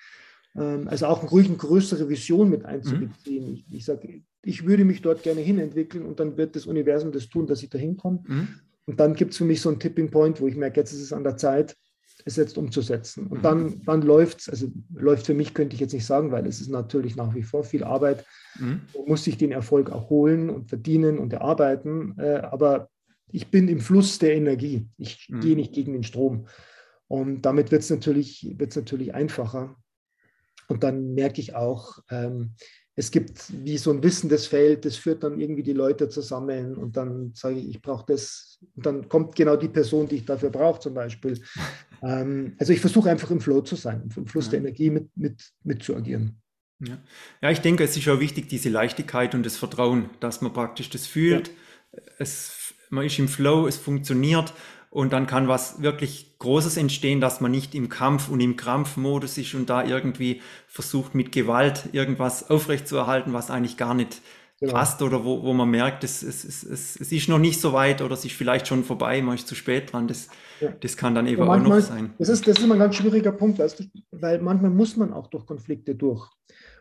ähm, 0.57 0.88
also 0.88 1.07
auch 1.07 1.31
ruhig 1.31 1.49
eine 1.49 1.57
größere 1.57 2.09
Vision 2.09 2.49
mit 2.49 2.64
einzubeziehen. 2.64 3.47
Mhm. 3.47 3.55
Ich, 3.55 3.67
ich 3.71 3.85
sage, 3.85 4.23
ich 4.43 4.67
würde 4.67 4.85
mich 4.85 5.03
dort 5.03 5.23
gerne 5.23 5.41
hinentwickeln 5.41 6.05
und 6.05 6.21
dann 6.21 6.37
wird 6.37 6.57
das 6.57 6.67
Universum 6.67 7.12
das 7.12 7.29
tun, 7.29 7.47
dass 7.47 7.62
ich 7.62 7.71
da 7.71 7.79
hinkomme. 7.79 8.23
Mhm. 8.26 8.49
Und 8.87 9.00
dann 9.00 9.14
gibt 9.14 9.33
es 9.33 9.38
für 9.38 9.45
mich 9.45 9.61
so 9.61 9.71
einen 9.71 9.81
Tipping 9.81 10.11
Point, 10.11 10.41
wo 10.41 10.47
ich 10.47 10.57
merke, 10.57 10.81
jetzt 10.81 10.93
ist 10.93 11.00
es 11.00 11.12
an 11.12 11.25
der 11.25 11.37
Zeit, 11.37 11.76
es 12.25 12.37
jetzt 12.37 12.57
umzusetzen. 12.57 13.26
Und 13.26 13.45
dann, 13.45 13.64
mhm. 13.64 13.85
dann 13.85 14.02
läuft 14.02 14.40
es, 14.40 14.49
also 14.49 14.69
läuft 14.95 15.26
für 15.26 15.35
mich, 15.35 15.54
könnte 15.54 15.75
ich 15.75 15.81
jetzt 15.81 15.93
nicht 15.93 16.07
sagen, 16.07 16.33
weil 16.33 16.47
es 16.47 16.61
ist 16.61 16.71
natürlich 16.71 17.16
nach 17.16 17.35
wie 17.35 17.43
vor 17.43 17.64
viel 17.64 17.85
Arbeit. 17.85 18.25
Mhm. 18.59 18.83
Man 18.95 19.04
muss 19.07 19.25
sich 19.25 19.37
den 19.37 19.52
Erfolg 19.52 19.90
auch 19.90 20.11
holen 20.11 20.50
und 20.50 20.69
verdienen 20.69 21.19
und 21.19 21.33
erarbeiten. 21.33 22.14
Äh, 22.19 22.37
aber 22.50 22.88
ich 23.31 23.50
bin 23.50 23.69
im 23.69 23.81
Fluss 23.81 24.19
der 24.19 24.35
Energie. 24.35 24.88
Ich 24.97 25.28
mhm. 25.28 25.40
gehe 25.40 25.57
nicht 25.57 25.73
gegen 25.73 25.93
den 25.93 26.04
Strom. 26.04 26.47
Und 27.09 27.43
damit 27.43 27.71
wird 27.71 27.83
es 27.83 27.90
natürlich, 27.90 28.54
wird's 28.59 28.76
natürlich 28.76 29.14
einfacher. 29.14 29.76
Und 30.69 30.83
dann 30.83 31.14
merke 31.14 31.40
ich 31.40 31.54
auch, 31.54 31.99
ähm, 32.11 32.54
es 32.96 33.10
gibt 33.10 33.52
wie 33.64 33.76
so 33.76 33.90
ein 33.90 34.02
wissendes 34.02 34.46
Feld, 34.46 34.84
das 34.84 34.96
führt 34.96 35.24
dann 35.24 35.40
irgendwie 35.40 35.64
die 35.64 35.72
Leute 35.72 36.08
zusammen 36.08 36.76
und 36.76 36.96
dann 36.96 37.32
sage 37.34 37.56
ich, 37.56 37.68
ich 37.68 37.82
brauche 37.82 38.04
das. 38.06 38.58
Und 38.76 38.86
dann 38.86 39.08
kommt 39.08 39.34
genau 39.34 39.56
die 39.56 39.68
Person, 39.68 40.06
die 40.06 40.16
ich 40.16 40.24
dafür 40.24 40.50
brauche, 40.50 40.80
zum 40.80 40.94
Beispiel. 40.94 41.40
Ähm, 42.02 42.54
also 42.58 42.74
ich 42.74 42.80
versuche 42.80 43.08
einfach 43.08 43.30
im 43.30 43.40
Flow 43.40 43.62
zu 43.62 43.76
sein, 43.76 44.10
im 44.14 44.26
Fluss 44.26 44.46
ja. 44.46 44.50
der 44.50 44.60
Energie 44.60 44.90
mit, 44.90 45.08
mit, 45.16 45.42
mit 45.62 45.82
zu 45.82 45.96
agieren. 45.96 46.38
Ja. 46.80 46.98
ja. 47.40 47.50
ich 47.50 47.60
denke, 47.60 47.82
es 47.82 47.96
ist 47.96 48.06
auch 48.08 48.20
wichtig, 48.20 48.46
diese 48.50 48.68
Leichtigkeit 48.68 49.34
und 49.34 49.46
das 49.46 49.56
Vertrauen, 49.56 50.10
dass 50.20 50.42
man 50.42 50.52
praktisch 50.52 50.90
das 50.90 51.06
fühlt. 51.06 51.48
Ja. 51.48 52.02
Es, 52.18 52.74
man 52.90 53.06
ist 53.06 53.18
im 53.18 53.28
Flow, 53.28 53.66
es 53.66 53.78
funktioniert 53.78 54.52
und 54.94 55.12
dann 55.12 55.26
kann 55.26 55.48
was 55.48 55.82
wirklich 55.82 56.38
Großes 56.38 56.76
entstehen, 56.76 57.20
dass 57.20 57.40
man 57.40 57.50
nicht 57.50 57.74
im 57.74 57.88
Kampf 57.88 58.28
und 58.28 58.38
im 58.38 58.54
Krampfmodus 58.54 59.36
ist 59.38 59.52
und 59.54 59.68
da 59.68 59.84
irgendwie 59.84 60.40
versucht 60.68 61.16
mit 61.16 61.32
Gewalt 61.32 61.88
irgendwas 61.90 62.48
aufrechtzuerhalten, 62.48 63.32
was 63.32 63.50
eigentlich 63.50 63.76
gar 63.76 63.94
nicht 63.94 64.22
genau. 64.60 64.72
passt 64.72 65.02
oder 65.02 65.24
wo, 65.24 65.42
wo 65.42 65.52
man 65.52 65.68
merkt, 65.68 66.04
es, 66.04 66.22
es, 66.22 66.44
es, 66.44 66.64
es 66.64 67.10
ist 67.10 67.28
noch 67.28 67.40
nicht 67.40 67.60
so 67.60 67.72
weit 67.72 68.02
oder 68.02 68.14
es 68.14 68.24
ist 68.24 68.36
vielleicht 68.36 68.68
schon 68.68 68.84
vorbei, 68.84 69.20
man 69.20 69.34
ist 69.34 69.48
zu 69.48 69.56
spät 69.56 69.92
dran. 69.92 70.06
Das, 70.06 70.28
ja. 70.60 70.70
das 70.70 70.96
kann 70.96 71.16
dann 71.16 71.26
eben 71.26 71.42
auch 71.42 71.56
noch 71.56 71.80
sein. 71.80 72.14
Das 72.20 72.28
ist, 72.28 72.46
das 72.46 72.58
ist 72.58 72.64
immer 72.64 72.74
ein 72.74 72.80
ganz 72.80 72.94
schwieriger 72.94 73.32
Punkt, 73.32 73.58
weißt 73.58 73.80
du, 73.80 73.84
weil 74.12 74.40
manchmal 74.40 74.70
muss 74.70 74.96
man 74.96 75.12
auch 75.12 75.26
durch 75.26 75.44
Konflikte 75.44 75.96
durch. 75.96 76.30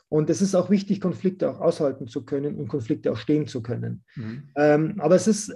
Und 0.07 0.29
es 0.29 0.39
ist 0.39 0.53
auch 0.53 0.69
wichtig, 0.69 1.01
Konflikte 1.01 1.49
auch 1.49 1.59
aushalten 1.59 2.07
zu 2.07 2.23
können 2.23 2.57
und 2.57 2.67
Konflikte 2.67 3.11
auch 3.11 3.17
stehen 3.17 3.47
zu 3.47 3.63
können. 3.63 4.03
Mhm. 4.15 4.49
Ähm, 4.55 4.95
aber 4.99 5.15
es 5.15 5.25
ist 5.25 5.51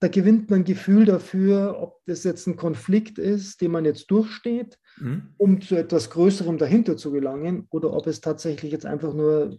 da 0.00 0.08
gewinnt 0.08 0.50
man 0.50 0.60
ein 0.60 0.64
Gefühl 0.64 1.04
dafür, 1.04 1.76
ob 1.80 2.00
das 2.06 2.24
jetzt 2.24 2.46
ein 2.46 2.56
Konflikt 2.56 3.18
ist, 3.18 3.60
den 3.60 3.72
man 3.72 3.84
jetzt 3.84 4.10
durchsteht, 4.10 4.78
mhm. 4.98 5.34
um 5.36 5.60
zu 5.60 5.76
etwas 5.76 6.10
Größerem 6.10 6.58
dahinter 6.58 6.96
zu 6.96 7.12
gelangen, 7.12 7.66
oder 7.70 7.92
ob 7.92 8.06
es 8.06 8.20
tatsächlich 8.20 8.72
jetzt 8.72 8.86
einfach 8.86 9.14
nur 9.14 9.58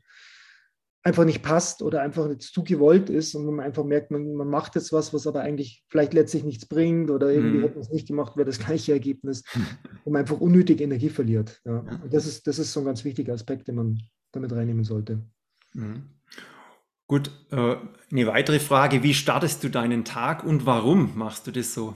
einfach 1.04 1.24
nicht 1.24 1.42
passt 1.42 1.82
oder 1.82 2.02
einfach 2.02 2.30
jetzt 2.30 2.54
zu 2.54 2.64
gewollt 2.64 3.10
ist 3.10 3.34
und 3.34 3.46
man 3.46 3.66
einfach 3.66 3.86
merkt, 3.86 4.12
man, 4.12 4.34
man 4.34 4.50
macht 4.50 4.76
jetzt 4.76 4.92
was, 4.92 5.14
was 5.14 5.26
aber 5.26 5.40
eigentlich 5.42 5.86
vielleicht 5.88 6.14
letztlich 6.14 6.44
nichts 6.44 6.66
bringt 6.66 7.10
oder 7.10 7.32
irgendwie 7.32 7.60
mhm. 7.60 7.64
hätte 7.64 7.76
man 7.76 7.84
es 7.84 7.92
nicht 7.92 8.08
gemacht, 8.08 8.36
wäre 8.36 8.46
das 8.46 8.60
gleiche 8.60 8.92
Ergebnis, 8.92 9.44
wo 10.04 10.12
man 10.12 10.22
einfach 10.22 10.40
unnötig 10.42 10.82
Energie 10.82 11.10
verliert. 11.10 11.62
Ja. 11.64 11.80
Und 11.80 12.14
das 12.14 12.26
ist, 12.26 12.46
das 12.46 12.60
ist 12.60 12.74
so 12.74 12.82
ein 12.82 12.86
ganz 12.86 13.06
wichtiger 13.06 13.34
Aspekt, 13.34 13.70
den 13.70 13.76
man 13.76 14.02
damit 14.34 14.52
reinnehmen 14.52 14.84
sollte. 14.84 15.22
Mhm. 15.74 16.04
Gut, 17.08 17.32
äh, 17.52 17.76
eine 18.12 18.28
weitere 18.28 18.60
Frage, 18.60 19.02
wie 19.02 19.14
startest 19.14 19.64
du 19.64 19.70
deinen 19.70 20.04
Tag 20.04 20.44
und 20.44 20.66
warum 20.66 21.18
machst 21.18 21.48
du 21.48 21.52
das 21.52 21.74
so? 21.74 21.96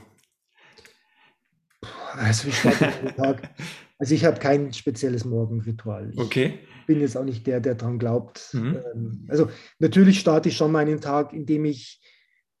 Also 2.14 2.48
ich 2.48 2.56
starte 2.56 2.90
den 3.04 3.16
Tag. 3.16 3.50
Also 3.98 4.14
ich 4.14 4.24
habe 4.24 4.40
kein 4.40 4.72
spezielles 4.72 5.26
Morgenritual. 5.26 6.10
Ich 6.12 6.18
okay. 6.18 6.58
bin 6.86 7.00
jetzt 7.00 7.16
auch 7.16 7.24
nicht 7.24 7.46
der, 7.46 7.60
der 7.60 7.74
daran 7.74 7.98
glaubt. 7.98 8.48
Mhm. 8.54 8.78
Ähm, 8.94 9.26
also 9.28 9.50
natürlich 9.78 10.18
starte 10.18 10.48
ich 10.48 10.56
schon 10.56 10.72
meinen 10.72 11.00
Tag, 11.00 11.34
indem 11.34 11.66
ich 11.66 12.00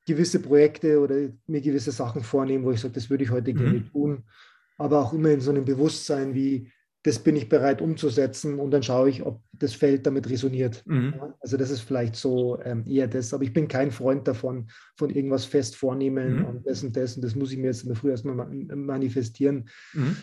gewisse 0.06 0.40
Projekte 0.40 1.00
oder 1.00 1.30
mir 1.46 1.62
gewisse 1.62 1.90
Sachen 1.90 2.22
vornehme, 2.22 2.64
wo 2.64 2.72
ich 2.72 2.80
sage, 2.80 2.94
das 2.94 3.08
würde 3.08 3.24
ich 3.24 3.30
heute 3.30 3.54
mhm. 3.54 3.58
gerne 3.58 3.90
tun. 3.90 4.24
Aber 4.76 5.00
auch 5.00 5.14
immer 5.14 5.30
in 5.30 5.40
so 5.40 5.50
einem 5.50 5.64
Bewusstsein 5.64 6.34
wie, 6.34 6.70
das 7.04 7.18
bin 7.18 7.34
ich 7.34 7.48
bereit 7.48 7.82
umzusetzen 7.82 8.60
und 8.60 8.70
dann 8.70 8.82
schaue 8.82 9.10
ich, 9.10 9.24
ob 9.24 9.42
das 9.52 9.74
Feld 9.74 10.06
damit 10.06 10.28
resoniert. 10.28 10.84
Mhm. 10.86 11.14
Also 11.40 11.56
das 11.56 11.70
ist 11.70 11.80
vielleicht 11.80 12.14
so 12.14 12.60
ähm, 12.62 12.84
eher 12.86 13.08
das, 13.08 13.34
aber 13.34 13.42
ich 13.42 13.52
bin 13.52 13.66
kein 13.66 13.90
Freund 13.90 14.28
davon, 14.28 14.68
von 14.96 15.10
irgendwas 15.10 15.44
fest 15.44 15.74
vornehmen 15.74 16.38
mhm. 16.38 16.44
und 16.44 16.66
das 16.66 16.82
und 16.84 16.96
das 16.96 17.16
und 17.16 17.22
das 17.22 17.34
muss 17.34 17.50
ich 17.50 17.58
mir 17.58 17.66
jetzt 17.66 17.82
in 17.82 17.88
der 17.88 17.96
Früh 17.96 18.10
erstmal 18.10 18.36
manifestieren. 18.36 19.68
Mhm. 19.94 20.16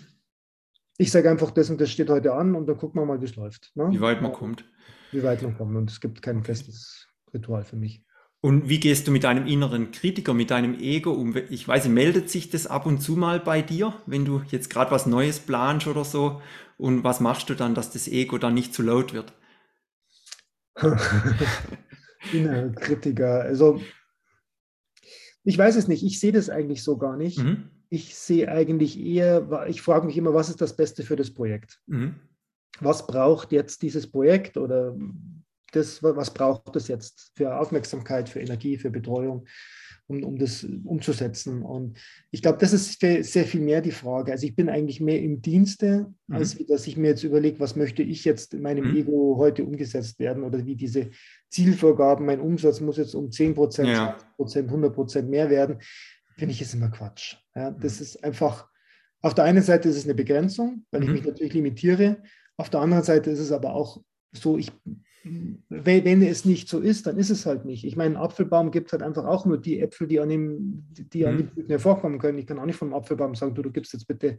Ich 0.98 1.12
sage 1.12 1.30
einfach, 1.30 1.52
das 1.52 1.70
und 1.70 1.82
das 1.82 1.92
steht 1.92 2.10
heute 2.10 2.34
an 2.34 2.56
und 2.56 2.68
dann 2.68 2.78
gucken 2.78 3.02
wir 3.02 3.06
mal, 3.06 3.22
wie 3.22 3.26
es 3.26 3.36
läuft. 3.36 3.72
Ne? 3.76 3.89
Wie 3.92 4.02
weit 4.02 4.22
man 4.22 4.32
kommt. 4.32 4.65
Wie 5.12 5.24
weit 5.24 5.42
man 5.42 5.58
kommt 5.58 5.76
und 5.76 5.89
es 5.89 6.00
gibt 6.00 6.22
kein 6.22 6.44
festes 6.44 7.08
Ritual 7.34 7.63
für 7.63 7.76
mich. 7.76 8.04
Und 8.41 8.69
wie 8.69 8.80
gehst 8.80 9.08
du 9.08 9.12
mit 9.12 9.25
deinem 9.25 9.47
inneren 9.47 9.91
Kritiker, 9.91 10.34
mit 10.34 10.49
deinem 10.49 10.80
Ego 10.80 11.12
um? 11.12 11.36
Ich 11.49 11.67
weiß, 11.67 11.89
meldet 11.89 12.30
sich 12.30 12.49
das 12.49 12.67
ab 12.67 12.86
und 12.86 13.02
zu 13.02 13.13
mal 13.13 13.39
bei 13.39 13.62
dir, 13.62 13.93
wenn 14.06 14.23
du 14.23 14.41
jetzt 14.49 14.69
gerade 14.69 14.91
was 14.91 15.06
Neues 15.06 15.39
planst 15.39 15.88
oder 15.88 16.06
so? 16.06 16.41
Und 16.78 17.04
was 17.04 17.19
machst 17.19 17.49
du 17.49 17.56
dann, 17.56 17.75
dass 17.75 17.91
das 17.91 18.08
Ego 18.08 18.38
dann 18.38 18.54
nicht 18.54 18.73
zu 18.73 18.82
laut 18.82 19.13
wird? 19.13 19.34
Innerer 22.32 22.69
Kritiker. 22.69 23.41
Also, 23.41 23.82
ich 25.43 25.58
weiß 25.58 25.75
es 25.75 25.89
nicht. 25.89 26.04
Ich 26.04 26.21
sehe 26.21 26.32
das 26.32 26.49
eigentlich 26.49 26.82
so 26.82 26.97
gar 26.97 27.17
nicht. 27.17 27.39
Mhm. 27.39 27.69
Ich 27.89 28.15
sehe 28.15 28.49
eigentlich 28.49 28.97
eher, 28.97 29.65
ich 29.67 29.82
frage 29.82 30.06
mich 30.06 30.15
immer, 30.15 30.34
was 30.34 30.49
ist 30.49 30.62
das 30.62 30.78
Beste 30.78 31.04
für 31.04 31.17
das 31.17 31.34
Projekt? 31.34 31.82
Mhm. 31.88 32.15
Was 32.80 33.06
braucht 33.06 33.52
jetzt 33.52 33.82
dieses 33.82 34.10
Projekt 34.10 34.56
oder 34.56 34.95
das, 35.71 36.01
was 36.03 36.34
braucht 36.34 36.75
es 36.75 36.88
jetzt 36.88 37.32
für 37.36 37.60
Aufmerksamkeit, 37.60 38.29
für 38.29 38.39
Energie, 38.39 38.77
für 38.77 38.89
Betreuung, 38.89 39.45
um, 40.08 40.23
um 40.23 40.38
das 40.38 40.63
umzusetzen. 40.63 41.62
Und 41.62 41.97
ich 42.32 42.41
glaube, 42.41 42.58
das 42.58 42.73
ist 42.73 42.99
sehr 42.99 43.45
viel 43.45 43.62
mehr 43.62 43.82
die 43.82 43.91
Frage. 43.91 44.32
Also 44.32 44.45
ich 44.45 44.55
bin 44.55 44.69
eigentlich 44.69 44.99
mehr 44.99 45.21
im 45.21 45.41
Dienste, 45.41 46.12
mhm. 46.27 46.36
als 46.36 46.58
dass 46.67 46.88
ich 46.88 46.97
mir 46.97 47.10
jetzt 47.10 47.23
überlege, 47.23 47.60
was 47.60 47.75
möchte 47.75 48.03
ich 48.03 48.25
jetzt 48.25 48.53
in 48.53 48.62
meinem 48.62 48.91
mhm. 48.91 48.97
Ego 48.97 49.36
heute 49.38 49.63
umgesetzt 49.63 50.19
werden 50.19 50.43
oder 50.43 50.65
wie 50.65 50.75
diese 50.75 51.10
Zielvorgaben, 51.49 52.25
mein 52.25 52.41
Umsatz 52.41 52.82
muss 52.82 52.97
jetzt 52.97 53.15
um 53.15 53.32
10 53.32 53.55
Prozent, 53.55 53.89
ja. 53.89 54.17
100 54.38 54.93
Prozent 54.93 55.29
mehr 55.29 55.49
werden, 55.49 55.79
finde 56.38 56.53
ich 56.53 56.62
ist 56.62 56.73
immer 56.73 56.89
Quatsch. 56.89 57.36
Ja, 57.55 57.71
das 57.71 57.97
mhm. 57.97 58.03
ist 58.03 58.23
einfach, 58.23 58.67
auf 59.21 59.36
der 59.36 59.43
einen 59.43 59.62
Seite 59.62 59.89
ist 59.89 59.97
es 59.97 60.05
eine 60.05 60.15
Begrenzung, 60.15 60.86
weil 60.91 61.03
ich 61.03 61.10
mhm. 61.10 61.15
mich 61.15 61.25
natürlich 61.25 61.53
limitiere. 61.53 62.23
Auf 62.58 62.69
der 62.69 62.79
anderen 62.79 63.03
Seite 63.03 63.29
ist 63.29 63.39
es 63.39 63.51
aber 63.51 63.73
auch 63.73 64.01
so, 64.32 64.58
ich 64.58 64.71
wenn 65.23 66.21
es 66.21 66.45
nicht 66.45 66.69
so 66.69 66.79
ist, 66.79 67.08
dann 67.08 67.17
ist 67.17 67.29
es 67.29 67.45
halt 67.45 67.65
nicht. 67.65 67.84
Ich 67.84 67.95
meine, 67.95 68.15
ein 68.15 68.21
Apfelbaum 68.21 68.71
gibt 68.71 68.91
halt 68.91 69.03
einfach 69.03 69.25
auch 69.25 69.45
nur 69.45 69.58
die 69.58 69.79
Äpfel, 69.79 70.08
die 70.08 70.19
an 70.19 70.29
dem, 70.29 70.86
die 70.91 71.25
an 71.25 71.34
mhm. 71.34 71.38
den 71.38 71.47
Blüten 71.47 71.69
hervorkommen 71.69 72.19
können. 72.19 72.38
Ich 72.38 72.47
kann 72.47 72.60
auch 72.60 72.65
nicht 72.65 72.77
vom 72.77 72.93
Apfelbaum 72.93 73.36
sagen, 73.36 73.53
du, 73.53 73.62
du 73.62 73.71
gibst 73.71 73.93
jetzt 73.93 74.08
bitte 74.08 74.38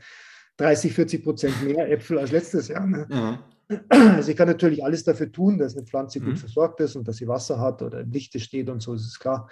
30, 0.57 0.93
40 0.93 1.25
Prozent 1.25 1.63
mehr 1.65 1.91
Äpfel 1.91 2.19
als 2.19 2.33
letztes 2.33 2.69
Jahr. 2.69 2.87
Ne? 2.87 3.07
Ja. 3.11 3.45
Also 3.89 4.31
ich 4.31 4.37
kann 4.37 4.49
natürlich 4.49 4.85
alles 4.85 5.05
dafür 5.05 5.31
tun, 5.31 5.59
dass 5.59 5.77
eine 5.77 5.87
Pflanze 5.87 6.19
gut 6.19 6.31
mhm. 6.31 6.37
versorgt 6.37 6.81
ist 6.81 6.97
und 6.97 7.07
dass 7.07 7.17
sie 7.17 7.29
Wasser 7.29 7.61
hat 7.61 7.83
oder 7.83 8.01
im 8.01 8.11
Lichte 8.11 8.41
steht 8.41 8.69
und 8.69 8.81
so, 8.81 8.95
ist 8.95 9.07
es 9.07 9.19
klar. 9.19 9.49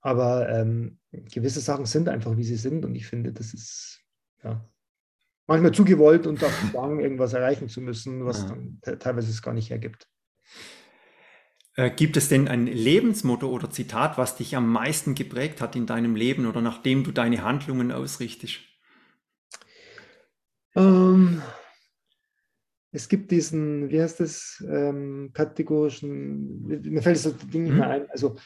Aber 0.00 0.48
ähm, 0.48 0.98
gewisse 1.12 1.60
Sachen 1.60 1.86
sind 1.86 2.08
einfach, 2.08 2.36
wie 2.36 2.44
sie 2.44 2.56
sind 2.56 2.84
und 2.84 2.94
ich 2.96 3.06
finde, 3.06 3.32
das 3.32 3.54
ist 3.54 4.00
ja, 4.42 4.68
manchmal 5.46 5.72
zu 5.72 5.84
gewollt 5.84 6.26
und 6.26 6.42
auch 6.42 6.50
Zwang, 6.70 6.98
irgendwas 6.98 7.34
erreichen 7.34 7.68
zu 7.68 7.80
müssen, 7.80 8.24
was 8.24 8.42
ja. 8.42 8.48
dann 8.48 8.98
teilweise 8.98 9.30
es 9.30 9.42
gar 9.42 9.54
nicht 9.54 9.70
hergibt. 9.70 10.08
Äh, 11.74 11.90
gibt 11.90 12.16
es 12.16 12.28
denn 12.28 12.48
ein 12.48 12.66
Lebensmotto 12.66 13.48
oder 13.48 13.70
Zitat, 13.70 14.18
was 14.18 14.36
dich 14.36 14.56
am 14.56 14.70
meisten 14.70 15.14
geprägt 15.14 15.60
hat 15.60 15.74
in 15.74 15.86
deinem 15.86 16.16
Leben 16.16 16.46
oder 16.46 16.60
nachdem 16.60 17.02
du 17.02 17.12
deine 17.12 17.42
Handlungen 17.42 17.92
ausrichtest? 17.92 18.60
Ähm, 20.74 21.42
es 22.90 23.08
gibt 23.08 23.30
diesen, 23.30 23.90
wie 23.90 24.02
heißt 24.02 24.20
das, 24.20 24.62
ähm, 24.68 25.30
kategorischen, 25.32 26.62
mir 26.66 27.02
fällt 27.02 27.24
das 27.24 27.36
Ding 27.38 27.64
nicht 27.64 27.74
mehr 27.74 27.86
hm? 27.86 27.90
ein. 27.90 28.10
Also 28.10 28.36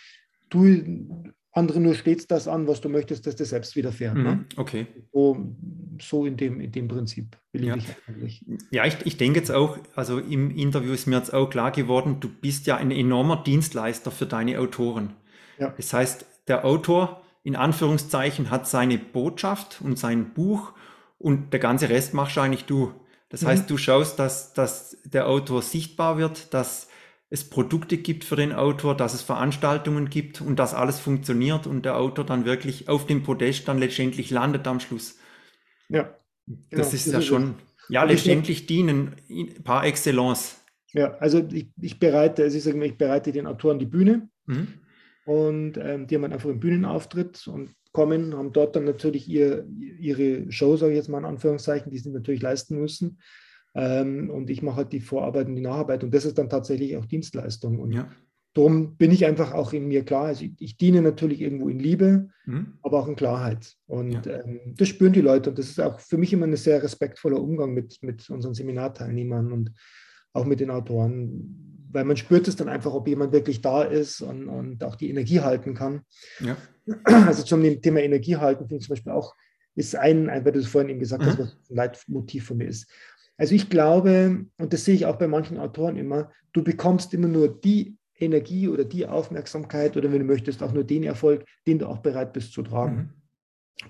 du 0.48 1.34
andere 1.56 1.80
nur 1.80 1.94
stets 1.94 2.26
das 2.26 2.48
an, 2.48 2.68
was 2.68 2.80
du 2.80 2.88
möchtest, 2.88 3.26
dass 3.26 3.36
dir 3.36 3.46
selbst 3.46 3.76
widerfährt. 3.76 4.14
Ne? 4.14 4.30
Mhm, 4.36 4.44
okay. 4.56 4.86
So, 5.12 5.54
so, 6.00 6.26
in, 6.26 6.36
dem, 6.36 6.60
in 6.60 6.70
dem 6.70 6.86
Prinzip 6.86 7.36
will 7.52 7.64
ja. 7.64 7.76
ich 7.76 7.86
eigentlich. 8.06 8.44
Ja, 8.70 8.84
ich, 8.84 8.98
ich 9.04 9.16
denke 9.16 9.38
jetzt 9.38 9.50
auch, 9.50 9.78
also 9.94 10.18
im 10.18 10.50
Interview 10.50 10.92
ist 10.92 11.06
mir 11.06 11.16
jetzt 11.16 11.32
auch 11.32 11.48
klar 11.48 11.70
geworden, 11.70 12.18
du 12.20 12.28
bist 12.28 12.66
ja 12.66 12.76
ein 12.76 12.90
enormer 12.90 13.42
Dienstleister 13.42 14.10
für 14.10 14.26
deine 14.26 14.58
Autoren. 14.58 15.14
Ja. 15.58 15.72
Das 15.76 15.92
heißt, 15.92 16.26
der 16.46 16.64
Autor 16.66 17.22
in 17.42 17.56
Anführungszeichen 17.56 18.50
hat 18.50 18.68
seine 18.68 18.98
Botschaft 18.98 19.80
und 19.80 19.98
sein 19.98 20.34
Buch 20.34 20.72
und 21.18 21.52
der 21.52 21.60
ganze 21.60 21.88
Rest 21.88 22.12
machst 22.12 22.36
eigentlich 22.36 22.66
du. 22.66 22.92
Das 23.30 23.42
mhm. 23.42 23.46
heißt, 23.46 23.70
du 23.70 23.78
schaust, 23.78 24.18
dass, 24.18 24.52
dass 24.52 24.98
der 25.04 25.26
Autor 25.26 25.62
sichtbar 25.62 26.18
wird, 26.18 26.52
dass 26.52 26.88
es 27.28 27.48
Produkte 27.48 27.96
gibt 27.96 28.24
für 28.24 28.36
den 28.36 28.52
Autor, 28.52 28.96
dass 28.96 29.14
es 29.14 29.22
Veranstaltungen 29.22 30.08
gibt 30.10 30.40
und 30.40 30.58
dass 30.58 30.74
alles 30.74 31.00
funktioniert 31.00 31.66
und 31.66 31.84
der 31.84 31.96
Autor 31.96 32.24
dann 32.24 32.44
wirklich 32.44 32.88
auf 32.88 33.06
dem 33.06 33.22
Podest 33.22 33.66
dann 33.66 33.78
letztendlich 33.78 34.30
landet 34.30 34.66
am 34.66 34.80
Schluss. 34.80 35.18
Ja. 35.88 36.14
Das 36.46 36.90
genau, 36.90 36.94
ist 36.94 37.06
ja 37.06 37.20
schon, 37.20 37.54
Ja, 37.88 38.04
letztendlich 38.04 38.66
dienen 38.66 39.16
par 39.64 39.84
excellence. 39.84 40.60
Ja, 40.92 41.14
also 41.18 41.46
ich, 41.52 41.68
ich 41.80 41.98
bereite, 41.98 42.44
also 42.44 42.56
ich 42.56 42.62
sage 42.62 42.76
mal, 42.76 42.86
ich 42.86 42.96
bereite 42.96 43.32
den 43.32 43.48
Autoren 43.48 43.80
die 43.80 43.86
Bühne 43.86 44.28
mhm. 44.46 44.68
und 45.24 45.76
ähm, 45.78 46.06
die 46.06 46.14
haben 46.14 46.24
einfach 46.24 46.48
einen 46.48 46.60
Bühnenauftritt 46.60 47.48
und 47.48 47.74
kommen, 47.92 48.36
haben 48.36 48.52
dort 48.52 48.76
dann 48.76 48.84
natürlich 48.84 49.28
ihr, 49.28 49.66
ihre 49.98 50.50
Show, 50.52 50.76
sage 50.76 50.92
ich 50.92 50.96
jetzt 50.96 51.08
mal 51.08 51.18
in 51.18 51.24
Anführungszeichen, 51.24 51.90
die 51.90 51.98
sie 51.98 52.10
natürlich 52.10 52.42
leisten 52.42 52.78
müssen. 52.78 53.18
Ähm, 53.76 54.30
und 54.30 54.48
ich 54.48 54.62
mache 54.62 54.76
halt 54.76 54.92
die 54.92 55.00
Vorarbeit 55.00 55.48
und 55.48 55.54
die 55.54 55.62
Nacharbeit 55.62 56.02
und 56.02 56.12
das 56.14 56.24
ist 56.24 56.38
dann 56.38 56.48
tatsächlich 56.48 56.96
auch 56.96 57.04
Dienstleistung. 57.04 57.78
Und 57.78 57.92
ja. 57.92 58.08
darum 58.54 58.96
bin 58.96 59.10
ich 59.10 59.26
einfach 59.26 59.52
auch 59.52 59.74
in 59.74 59.86
mir 59.86 60.02
klar. 60.02 60.24
Also 60.24 60.46
ich, 60.46 60.52
ich 60.58 60.76
diene 60.78 61.02
natürlich 61.02 61.42
irgendwo 61.42 61.68
in 61.68 61.78
Liebe, 61.78 62.30
mhm. 62.46 62.78
aber 62.82 63.00
auch 63.00 63.08
in 63.08 63.16
Klarheit. 63.16 63.74
Und 63.86 64.24
ja. 64.24 64.40
ähm, 64.40 64.74
das 64.78 64.88
spüren 64.88 65.12
die 65.12 65.20
Leute 65.20 65.50
und 65.50 65.58
das 65.58 65.68
ist 65.68 65.80
auch 65.80 66.00
für 66.00 66.16
mich 66.16 66.32
immer 66.32 66.46
ein 66.46 66.56
sehr 66.56 66.82
respektvoller 66.82 67.38
Umgang 67.38 67.74
mit, 67.74 68.02
mit 68.02 68.30
unseren 68.30 68.54
Seminarteilnehmern 68.54 69.52
und 69.52 69.72
auch 70.32 70.46
mit 70.46 70.60
den 70.60 70.70
Autoren, 70.70 71.88
weil 71.92 72.04
man 72.04 72.16
spürt 72.16 72.48
es 72.48 72.56
dann 72.56 72.68
einfach, 72.68 72.94
ob 72.94 73.06
jemand 73.08 73.32
wirklich 73.32 73.60
da 73.60 73.82
ist 73.82 74.22
und, 74.22 74.48
und 74.48 74.84
auch 74.84 74.96
die 74.96 75.10
Energie 75.10 75.40
halten 75.40 75.74
kann. 75.74 76.00
Ja. 76.40 76.56
Also 77.04 77.42
zum 77.42 77.62
Thema 77.82 78.00
Energie 78.00 78.36
halten 78.36 78.68
finde 78.68 78.76
ich 78.76 78.86
zum 78.86 78.94
Beispiel 78.94 79.12
auch, 79.12 79.34
ist 79.74 79.96
ein, 79.96 80.28
weil 80.28 80.52
du 80.52 80.60
es 80.60 80.68
vorhin 80.68 80.88
eben 80.88 81.00
gesagt 81.00 81.22
mhm. 81.22 81.26
hast, 81.26 81.38
was 81.38 81.56
ein 81.68 81.76
Leitmotiv 81.76 82.46
von 82.46 82.56
mir 82.56 82.68
ist. 82.68 82.88
Also 83.38 83.54
ich 83.54 83.68
glaube, 83.68 84.46
und 84.58 84.72
das 84.72 84.84
sehe 84.84 84.94
ich 84.94 85.06
auch 85.06 85.16
bei 85.16 85.28
manchen 85.28 85.58
Autoren 85.58 85.96
immer, 85.96 86.30
du 86.52 86.64
bekommst 86.64 87.12
immer 87.12 87.28
nur 87.28 87.48
die 87.48 87.96
Energie 88.18 88.68
oder 88.68 88.84
die 88.84 89.06
Aufmerksamkeit 89.06 89.96
oder 89.96 90.10
wenn 90.10 90.20
du 90.20 90.24
möchtest, 90.24 90.62
auch 90.62 90.72
nur 90.72 90.84
den 90.84 91.02
Erfolg, 91.02 91.44
den 91.66 91.78
du 91.78 91.86
auch 91.86 91.98
bereit 91.98 92.32
bist 92.32 92.52
zu 92.52 92.62
tragen. 92.62 92.96
Mhm. 92.96 93.10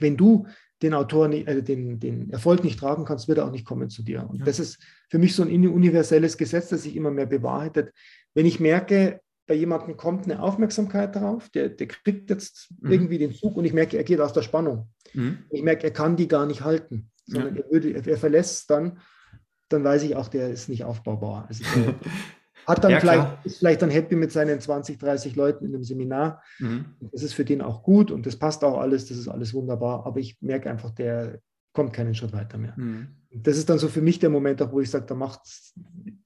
Wenn 0.00 0.16
du 0.16 0.46
den 0.82 0.94
Autor, 0.94 1.30
äh, 1.30 1.62
den, 1.62 2.00
den 2.00 2.30
Erfolg 2.30 2.64
nicht 2.64 2.78
tragen 2.78 3.04
kannst, 3.04 3.28
wird 3.28 3.38
er 3.38 3.46
auch 3.46 3.52
nicht 3.52 3.64
kommen 3.64 3.88
zu 3.88 4.02
dir. 4.02 4.28
Und 4.28 4.40
ja. 4.40 4.44
das 4.44 4.58
ist 4.58 4.78
für 5.08 5.18
mich 5.18 5.34
so 5.34 5.42
ein 5.42 5.50
universelles 5.50 6.36
Gesetz, 6.36 6.68
das 6.68 6.82
sich 6.82 6.96
immer 6.96 7.10
mehr 7.10 7.26
bewahrheitet. 7.26 7.92
Wenn 8.34 8.46
ich 8.46 8.60
merke, 8.60 9.20
bei 9.46 9.54
jemandem 9.54 9.96
kommt 9.96 10.24
eine 10.24 10.42
Aufmerksamkeit 10.42 11.14
darauf, 11.14 11.48
der, 11.50 11.68
der 11.68 11.86
kriegt 11.86 12.30
jetzt 12.30 12.74
mhm. 12.80 12.90
irgendwie 12.90 13.18
den 13.18 13.32
Zug 13.32 13.56
und 13.56 13.64
ich 13.64 13.72
merke, 13.72 13.96
er 13.96 14.04
geht 14.04 14.20
aus 14.20 14.32
der 14.32 14.42
Spannung. 14.42 14.90
Mhm. 15.14 15.38
Ich 15.50 15.62
merke, 15.62 15.84
er 15.84 15.92
kann 15.92 16.16
die 16.16 16.28
gar 16.28 16.46
nicht 16.46 16.62
halten, 16.62 17.10
sondern 17.24 17.56
ja. 17.56 17.62
er, 17.62 17.70
würde, 17.70 17.90
er, 17.92 18.06
er 18.06 18.18
verlässt 18.18 18.68
dann, 18.70 18.98
dann 19.68 19.84
weiß 19.84 20.02
ich 20.04 20.16
auch, 20.16 20.28
der 20.28 20.50
ist 20.50 20.68
nicht 20.68 20.84
aufbaubar. 20.84 21.46
Also 21.48 21.64
Hat 22.66 22.82
dann 22.82 22.90
ja, 22.90 23.00
vielleicht, 23.00 23.44
ist 23.44 23.58
vielleicht 23.58 23.82
dann 23.82 23.90
happy 23.90 24.16
mit 24.16 24.32
seinen 24.32 24.60
20, 24.60 24.98
30 24.98 25.36
Leuten 25.36 25.66
in 25.66 25.74
einem 25.74 25.84
Seminar. 25.84 26.42
Mhm. 26.58 26.86
Das 27.12 27.22
ist 27.22 27.32
für 27.32 27.44
den 27.44 27.62
auch 27.62 27.84
gut 27.84 28.10
und 28.10 28.26
das 28.26 28.36
passt 28.36 28.64
auch 28.64 28.78
alles, 28.78 29.06
das 29.06 29.18
ist 29.18 29.28
alles 29.28 29.54
wunderbar. 29.54 30.04
Aber 30.04 30.18
ich 30.18 30.36
merke 30.40 30.68
einfach, 30.68 30.90
der 30.90 31.38
kommt 31.72 31.92
keinen 31.92 32.14
Schritt 32.16 32.32
weiter 32.32 32.58
mehr. 32.58 32.74
Mhm. 32.76 33.08
Das 33.30 33.56
ist 33.56 33.70
dann 33.70 33.78
so 33.78 33.86
für 33.86 34.00
mich 34.00 34.18
der 34.18 34.30
Moment, 34.30 34.60
auch, 34.62 34.72
wo 34.72 34.80
ich 34.80 34.90
sage, 34.90 35.06
da 35.06 35.14
macht's, 35.14 35.74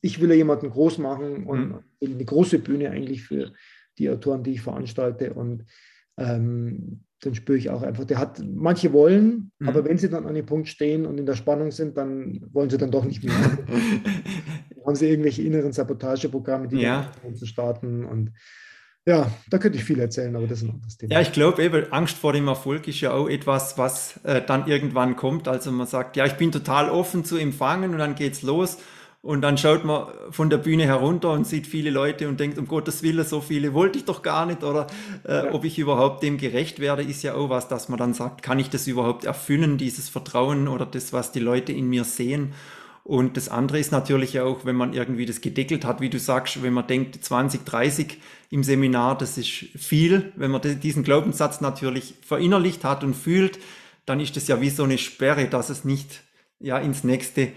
ich 0.01 0.21
will 0.21 0.31
ja 0.31 0.37
jemanden 0.37 0.71
groß 0.71 0.99
machen 0.99 1.45
und 1.45 1.69
mhm. 1.69 1.85
eine 2.03 2.25
große 2.25 2.59
Bühne 2.61 2.91
eigentlich 2.91 3.23
für 3.23 3.53
die 3.99 4.09
Autoren, 4.09 4.43
die 4.43 4.53
ich 4.53 4.63
veranstalte. 4.63 5.35
Und 5.35 5.67
ähm, 6.21 7.01
dann 7.23 7.35
spüre 7.35 7.59
ich 7.59 7.71
auch 7.71 7.83
einfach, 7.83 8.05
der 8.05 8.19
hat, 8.19 8.41
manche 8.43 8.93
wollen, 8.93 9.53
mhm. 9.59 9.69
aber 9.69 9.85
wenn 9.85 9.99
sie 9.99 10.09
dann 10.09 10.27
an 10.27 10.35
dem 10.35 10.47
Punkt 10.47 10.69
stehen 10.69 11.05
und 11.07 11.19
in 11.19 11.27
der 11.27 11.35
Spannung 11.35 11.71
sind, 11.71 11.97
dann 11.97 12.47
wollen 12.53 12.71
sie 12.71 12.79
dann 12.79 12.91
doch 12.91 13.05
nicht 13.05 13.25
mehr. 13.25 13.35
haben 14.87 14.95
sie 14.97 15.09
irgendwelche 15.09 15.43
inneren 15.43 15.73
Sabotageprogramme, 15.73 16.69
die 16.69 16.81
ja. 16.81 17.11
zu 17.35 17.47
starten 17.47 18.05
und 18.05 18.33
ja, 19.07 19.31
da 19.49 19.59
könnte 19.59 19.79
ich 19.79 19.85
viel 19.85 19.99
erzählen, 19.99 20.37
aber 20.37 20.47
das 20.47 20.59
ist 20.59 20.69
ein 20.69 20.75
anderes 20.75 20.97
Thema. 20.99 21.15
Ja, 21.15 21.21
ich 21.21 21.33
glaube 21.33 21.63
eben, 21.65 21.91
Angst 21.91 22.17
vor 22.17 22.35
dem 22.35 22.49
Erfolg 22.49 22.87
ist 22.87 23.01
ja 23.01 23.13
auch 23.13 23.29
etwas, 23.29 23.79
was 23.79 24.21
äh, 24.25 24.43
dann 24.47 24.67
irgendwann 24.67 25.17
kommt. 25.17 25.49
Also 25.49 25.73
man 25.73 25.87
sagt, 25.87 26.17
ja, 26.17 26.27
ich 26.27 26.35
bin 26.35 26.53
total 26.53 26.91
offen 26.91 27.25
zu 27.25 27.39
empfangen 27.39 27.93
und 27.93 27.99
dann 27.99 28.15
geht's 28.15 28.43
los. 28.43 28.77
Und 29.23 29.43
dann 29.43 29.59
schaut 29.59 29.85
man 29.85 30.07
von 30.31 30.49
der 30.49 30.57
Bühne 30.57 30.85
herunter 30.85 31.33
und 31.33 31.47
sieht 31.47 31.67
viele 31.67 31.91
Leute 31.91 32.27
und 32.27 32.41
denkt, 32.41 32.57
um 32.57 32.67
Gottes 32.67 33.03
Willen, 33.03 33.25
so 33.27 33.43
viele 33.43 33.75
wollte 33.75 33.99
ich 33.99 34.07
doch 34.07 34.23
gar 34.23 34.47
nicht. 34.47 34.65
Oder 34.65 34.87
äh, 35.25 35.47
ja. 35.47 35.53
ob 35.53 35.65
ich 35.65 35.79
überhaupt 35.79 36.23
dem 36.23 36.39
gerecht 36.39 36.81
werde, 36.81 37.03
ist 37.03 37.23
ja 37.23 37.35
auch 37.35 37.51
was, 37.51 37.69
dass 37.69 37.91
man 37.91 37.99
dann 37.99 38.15
sagt, 38.15 38.43
kann 38.43 38.59
ich 38.59 38.71
das 38.71 38.87
überhaupt 38.87 39.25
erfüllen, 39.25 39.77
dieses 39.77 40.09
Vertrauen 40.09 40.69
oder 40.69 40.87
das, 40.87 41.13
was 41.13 41.33
die 41.33 41.41
Leute 41.41 41.73
in 41.73 41.89
mir 41.89 42.05
sehen. 42.05 42.55
Und 43.05 43.37
das 43.37 43.51
andere 43.51 43.79
ist 43.79 43.93
natürlich 43.93 44.41
auch, 44.41 44.65
wenn 44.65 44.77
man 44.77 44.95
irgendwie 44.95 45.27
das 45.27 45.43
gedeckelt 45.43 45.85
hat, 45.85 46.01
wie 46.01 46.11
du 46.11 46.19
sagst, 46.19 46.63
wenn 46.63 46.73
man 46.73 46.87
denkt 46.87 47.23
20, 47.23 47.65
30 47.67 48.19
im 48.51 48.63
Seminar, 48.63 49.19
das 49.19 49.37
ist 49.37 49.49
viel. 49.49 50.33
Wenn 50.37 50.51
man 50.51 50.63
diesen 50.63 51.03
Glaubenssatz 51.03 51.61
natürlich 51.61 52.15
verinnerlicht 52.25 52.85
hat 52.85 53.05
und 53.05 53.15
fühlt, 53.15 53.59
dann 54.07 54.21
ist 54.21 54.37
das 54.37 54.49
ja 54.49 54.61
wie 54.63 54.71
so 54.71 54.85
eine 54.85 54.97
Sperre, 54.97 55.47
dass 55.47 55.69
es 55.69 55.85
nicht 55.85 56.23
ja 56.59 56.79
ins 56.79 57.05
nächste 57.05 57.53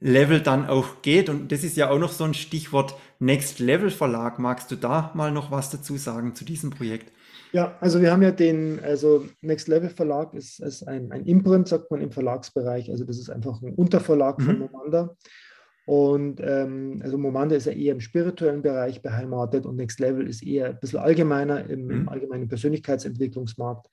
Level 0.00 0.40
dann 0.40 0.66
auch 0.66 1.02
geht. 1.02 1.28
Und 1.28 1.52
das 1.52 1.64
ist 1.64 1.76
ja 1.76 1.90
auch 1.90 1.98
noch 1.98 2.12
so 2.12 2.24
ein 2.24 2.34
Stichwort 2.34 2.94
Next 3.18 3.58
Level 3.58 3.90
Verlag. 3.90 4.38
Magst 4.38 4.70
du 4.70 4.76
da 4.76 5.10
mal 5.14 5.32
noch 5.32 5.50
was 5.50 5.70
dazu 5.70 5.96
sagen 5.96 6.34
zu 6.34 6.44
diesem 6.44 6.70
Projekt? 6.70 7.12
Ja, 7.52 7.76
also 7.80 8.02
wir 8.02 8.12
haben 8.12 8.22
ja 8.22 8.32
den, 8.32 8.80
also 8.82 9.24
Next 9.40 9.68
Level 9.68 9.88
Verlag 9.88 10.34
ist, 10.34 10.60
ist 10.60 10.86
ein, 10.86 11.10
ein 11.12 11.24
Imprint, 11.24 11.68
sagt 11.68 11.90
man 11.90 12.00
im 12.00 12.10
Verlagsbereich. 12.10 12.90
Also 12.90 13.04
das 13.04 13.18
ist 13.18 13.30
einfach 13.30 13.62
ein 13.62 13.74
Unterverlag 13.74 14.38
mhm. 14.38 14.44
von 14.44 14.58
Momanda. 14.58 15.16
Und 15.86 16.40
ähm, 16.40 17.00
also 17.02 17.16
Momanda 17.16 17.54
ist 17.54 17.66
ja 17.66 17.72
eher 17.72 17.92
im 17.92 18.00
spirituellen 18.00 18.60
Bereich 18.60 19.02
beheimatet 19.02 19.66
und 19.66 19.76
Next 19.76 20.00
Level 20.00 20.26
ist 20.26 20.42
eher 20.42 20.66
ein 20.66 20.80
bisschen 20.80 20.98
allgemeiner 20.98 21.70
im, 21.70 21.84
mhm. 21.84 21.90
im 21.90 22.08
allgemeinen 22.08 22.48
Persönlichkeitsentwicklungsmarkt, 22.48 23.86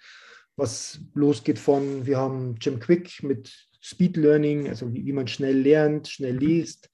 was 0.56 1.00
losgeht 1.14 1.60
von, 1.60 2.06
wir 2.06 2.18
haben 2.18 2.56
Jim 2.60 2.80
Quick 2.80 3.24
mit 3.24 3.52
Speed 3.82 4.18
Learning, 4.18 4.70
also 4.70 4.92
wie, 4.94 5.06
wie 5.06 5.14
man 5.14 5.28
schnell 5.28 5.60
lernt, 5.60 6.08
schnell 6.08 6.38
liest, 6.38 6.90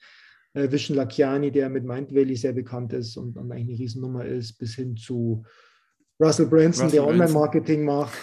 äh, 0.54 0.72
Vishen 0.72 0.96
Lakiani, 0.96 1.52
der 1.52 1.70
mit 1.70 1.84
Mind 1.84 2.14
Valley 2.14 2.36
sehr 2.36 2.54
bekannt 2.54 2.94
ist 2.94 3.18
und, 3.18 3.38
und 3.38 3.52
eigentlich 3.52 3.68
eine 3.70 3.80
Riesennummer 3.80 4.26
ist, 4.26 4.58
bis 4.58 4.76
hin 4.76 4.96
zu 4.96 5.46
Russell 6.22 6.48
Branson, 6.48 6.86
Russell 6.86 7.00
der 7.00 7.08
Online-Marketing 7.08 7.86
macht, 7.86 8.18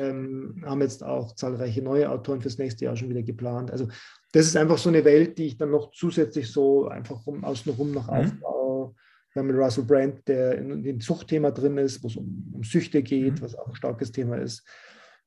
ähm, 0.00 0.62
haben 0.64 0.80
jetzt 0.80 1.04
auch 1.04 1.34
zahlreiche 1.36 1.80
neue 1.80 2.10
Autoren 2.10 2.40
fürs 2.40 2.58
nächste 2.58 2.86
Jahr 2.86 2.96
schon 2.96 3.08
wieder 3.08 3.22
geplant. 3.22 3.70
Also 3.70 3.86
das 4.32 4.46
ist 4.46 4.56
einfach 4.56 4.78
so 4.78 4.88
eine 4.88 5.04
Welt, 5.04 5.38
die 5.38 5.46
ich 5.46 5.56
dann 5.56 5.70
noch 5.70 5.92
zusätzlich 5.92 6.50
so 6.50 6.88
einfach 6.88 7.24
rum, 7.26 7.44
außenrum 7.44 7.92
noch 7.92 8.08
mhm. 8.08 8.14
aufbaue. 8.14 8.65
Wir 9.36 9.40
haben 9.40 9.48
mit 9.48 9.56
Russell 9.56 9.84
Brand, 9.84 10.26
der 10.26 10.56
in, 10.56 10.70
in 10.70 10.82
dem 10.82 11.00
Zuchtthema 11.00 11.50
drin 11.50 11.76
ist, 11.76 12.02
wo 12.02 12.06
es 12.06 12.16
um, 12.16 12.50
um 12.54 12.64
Süchte 12.64 13.02
geht, 13.02 13.34
mhm. 13.34 13.42
was 13.42 13.54
auch 13.54 13.68
ein 13.68 13.74
starkes 13.74 14.10
Thema 14.10 14.36
ist. 14.36 14.66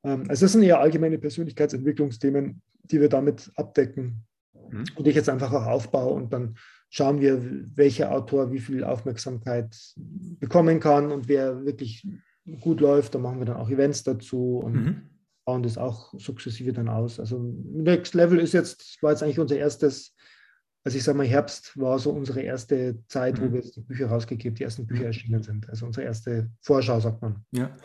Ähm, 0.03 0.23
also 0.27 0.45
das 0.45 0.53
sind 0.53 0.63
eher 0.63 0.79
allgemeine 0.79 1.19
Persönlichkeitsentwicklungsthemen, 1.19 2.59
die 2.83 2.99
wir 2.99 3.09
damit 3.09 3.51
abdecken 3.53 4.25
mhm. 4.71 4.85
und 4.95 5.07
ich 5.07 5.13
jetzt 5.13 5.29
einfach 5.29 5.53
auch 5.53 5.67
aufbaue 5.67 6.13
und 6.15 6.33
dann 6.33 6.55
schauen 6.89 7.21
wir, 7.21 7.39
welcher 7.75 8.11
Autor 8.11 8.51
wie 8.51 8.57
viel 8.57 8.83
Aufmerksamkeit 8.83 9.77
bekommen 9.95 10.79
kann 10.79 11.11
und 11.11 11.27
wer 11.27 11.63
wirklich 11.63 12.03
gut 12.61 12.81
läuft. 12.81 13.13
Da 13.13 13.19
machen 13.19 13.37
wir 13.37 13.45
dann 13.45 13.57
auch 13.57 13.69
Events 13.69 14.01
dazu 14.01 14.57
und 14.57 14.73
mhm. 14.73 15.01
bauen 15.45 15.61
das 15.61 15.77
auch 15.77 16.15
sukzessive 16.17 16.73
dann 16.73 16.89
aus. 16.89 17.19
Also 17.19 17.37
Next 17.37 18.15
Level 18.15 18.39
ist 18.39 18.53
jetzt, 18.53 18.97
war 19.03 19.11
jetzt 19.11 19.21
eigentlich 19.21 19.37
unser 19.37 19.57
erstes, 19.57 20.15
also 20.83 20.97
ich 20.97 21.03
sage 21.03 21.17
mal, 21.17 21.27
Herbst 21.27 21.77
war 21.77 21.99
so 21.99 22.11
unsere 22.11 22.41
erste 22.41 23.03
Zeit, 23.07 23.39
mhm. 23.39 23.49
wo 23.49 23.53
wir 23.53 23.61
die 23.61 23.81
Bücher 23.81 24.07
rausgegeben, 24.07 24.55
die 24.55 24.63
ersten 24.63 24.87
Bücher 24.87 25.05
erschienen 25.05 25.43
sind. 25.43 25.69
Also 25.69 25.85
unsere 25.85 26.05
erste 26.05 26.49
Vorschau, 26.61 26.99
sagt 26.99 27.21
man. 27.21 27.43
Ja. 27.51 27.75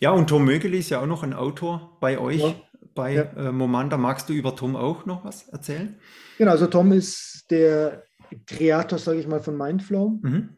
Ja, 0.00 0.10
und 0.10 0.26
Tom 0.26 0.44
Mögeli 0.44 0.78
ist 0.78 0.90
ja 0.90 1.00
auch 1.00 1.06
noch 1.06 1.22
ein 1.22 1.32
Autor 1.32 1.96
bei 2.00 2.18
euch, 2.18 2.40
ja. 2.40 2.54
bei 2.92 3.14
ja. 3.14 3.22
Äh, 3.22 3.52
Momanda. 3.52 3.96
Magst 3.96 4.28
du 4.28 4.32
über 4.32 4.56
Tom 4.56 4.74
auch 4.74 5.06
noch 5.06 5.24
was 5.24 5.48
erzählen? 5.48 5.96
Genau, 6.38 6.50
also 6.50 6.66
Tom 6.66 6.90
ist 6.90 7.46
der 7.50 8.02
Kreator, 8.46 8.98
sage 8.98 9.20
ich 9.20 9.28
mal, 9.28 9.38
von 9.38 9.56
Mindflow. 9.56 10.18
Mhm. 10.20 10.48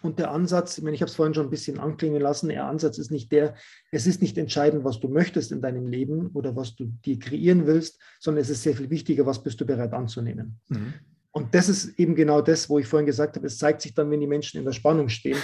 Und 0.00 0.18
der 0.18 0.30
Ansatz, 0.30 0.78
ich, 0.78 0.84
meine, 0.84 0.94
ich 0.94 1.02
habe 1.02 1.10
es 1.10 1.16
vorhin 1.16 1.34
schon 1.34 1.46
ein 1.46 1.50
bisschen 1.50 1.78
anklingen 1.78 2.20
lassen, 2.20 2.48
der 2.48 2.66
Ansatz 2.66 2.98
ist 2.98 3.10
nicht 3.10 3.32
der, 3.32 3.54
es 3.90 4.06
ist 4.06 4.20
nicht 4.20 4.36
entscheidend, 4.38 4.84
was 4.84 5.00
du 5.00 5.08
möchtest 5.08 5.52
in 5.52 5.60
deinem 5.60 5.86
Leben 5.86 6.28
oder 6.34 6.56
was 6.56 6.74
du 6.74 6.86
dir 6.86 7.18
kreieren 7.18 7.66
willst, 7.66 8.00
sondern 8.20 8.42
es 8.42 8.50
ist 8.50 8.62
sehr 8.62 8.76
viel 8.76 8.90
wichtiger, 8.90 9.24
was 9.24 9.42
bist 9.42 9.60
du 9.60 9.66
bereit 9.66 9.92
anzunehmen. 9.92 10.60
Mhm. 10.68 10.94
Und 11.34 11.52
das 11.52 11.68
ist 11.68 11.98
eben 11.98 12.14
genau 12.14 12.40
das, 12.40 12.70
wo 12.70 12.78
ich 12.78 12.86
vorhin 12.86 13.06
gesagt 13.06 13.34
habe, 13.36 13.48
es 13.48 13.58
zeigt 13.58 13.82
sich 13.82 13.92
dann, 13.92 14.08
wenn 14.10 14.20
die 14.20 14.26
Menschen 14.28 14.58
in 14.58 14.64
der 14.64 14.72
Spannung 14.72 15.08
stehen, 15.08 15.38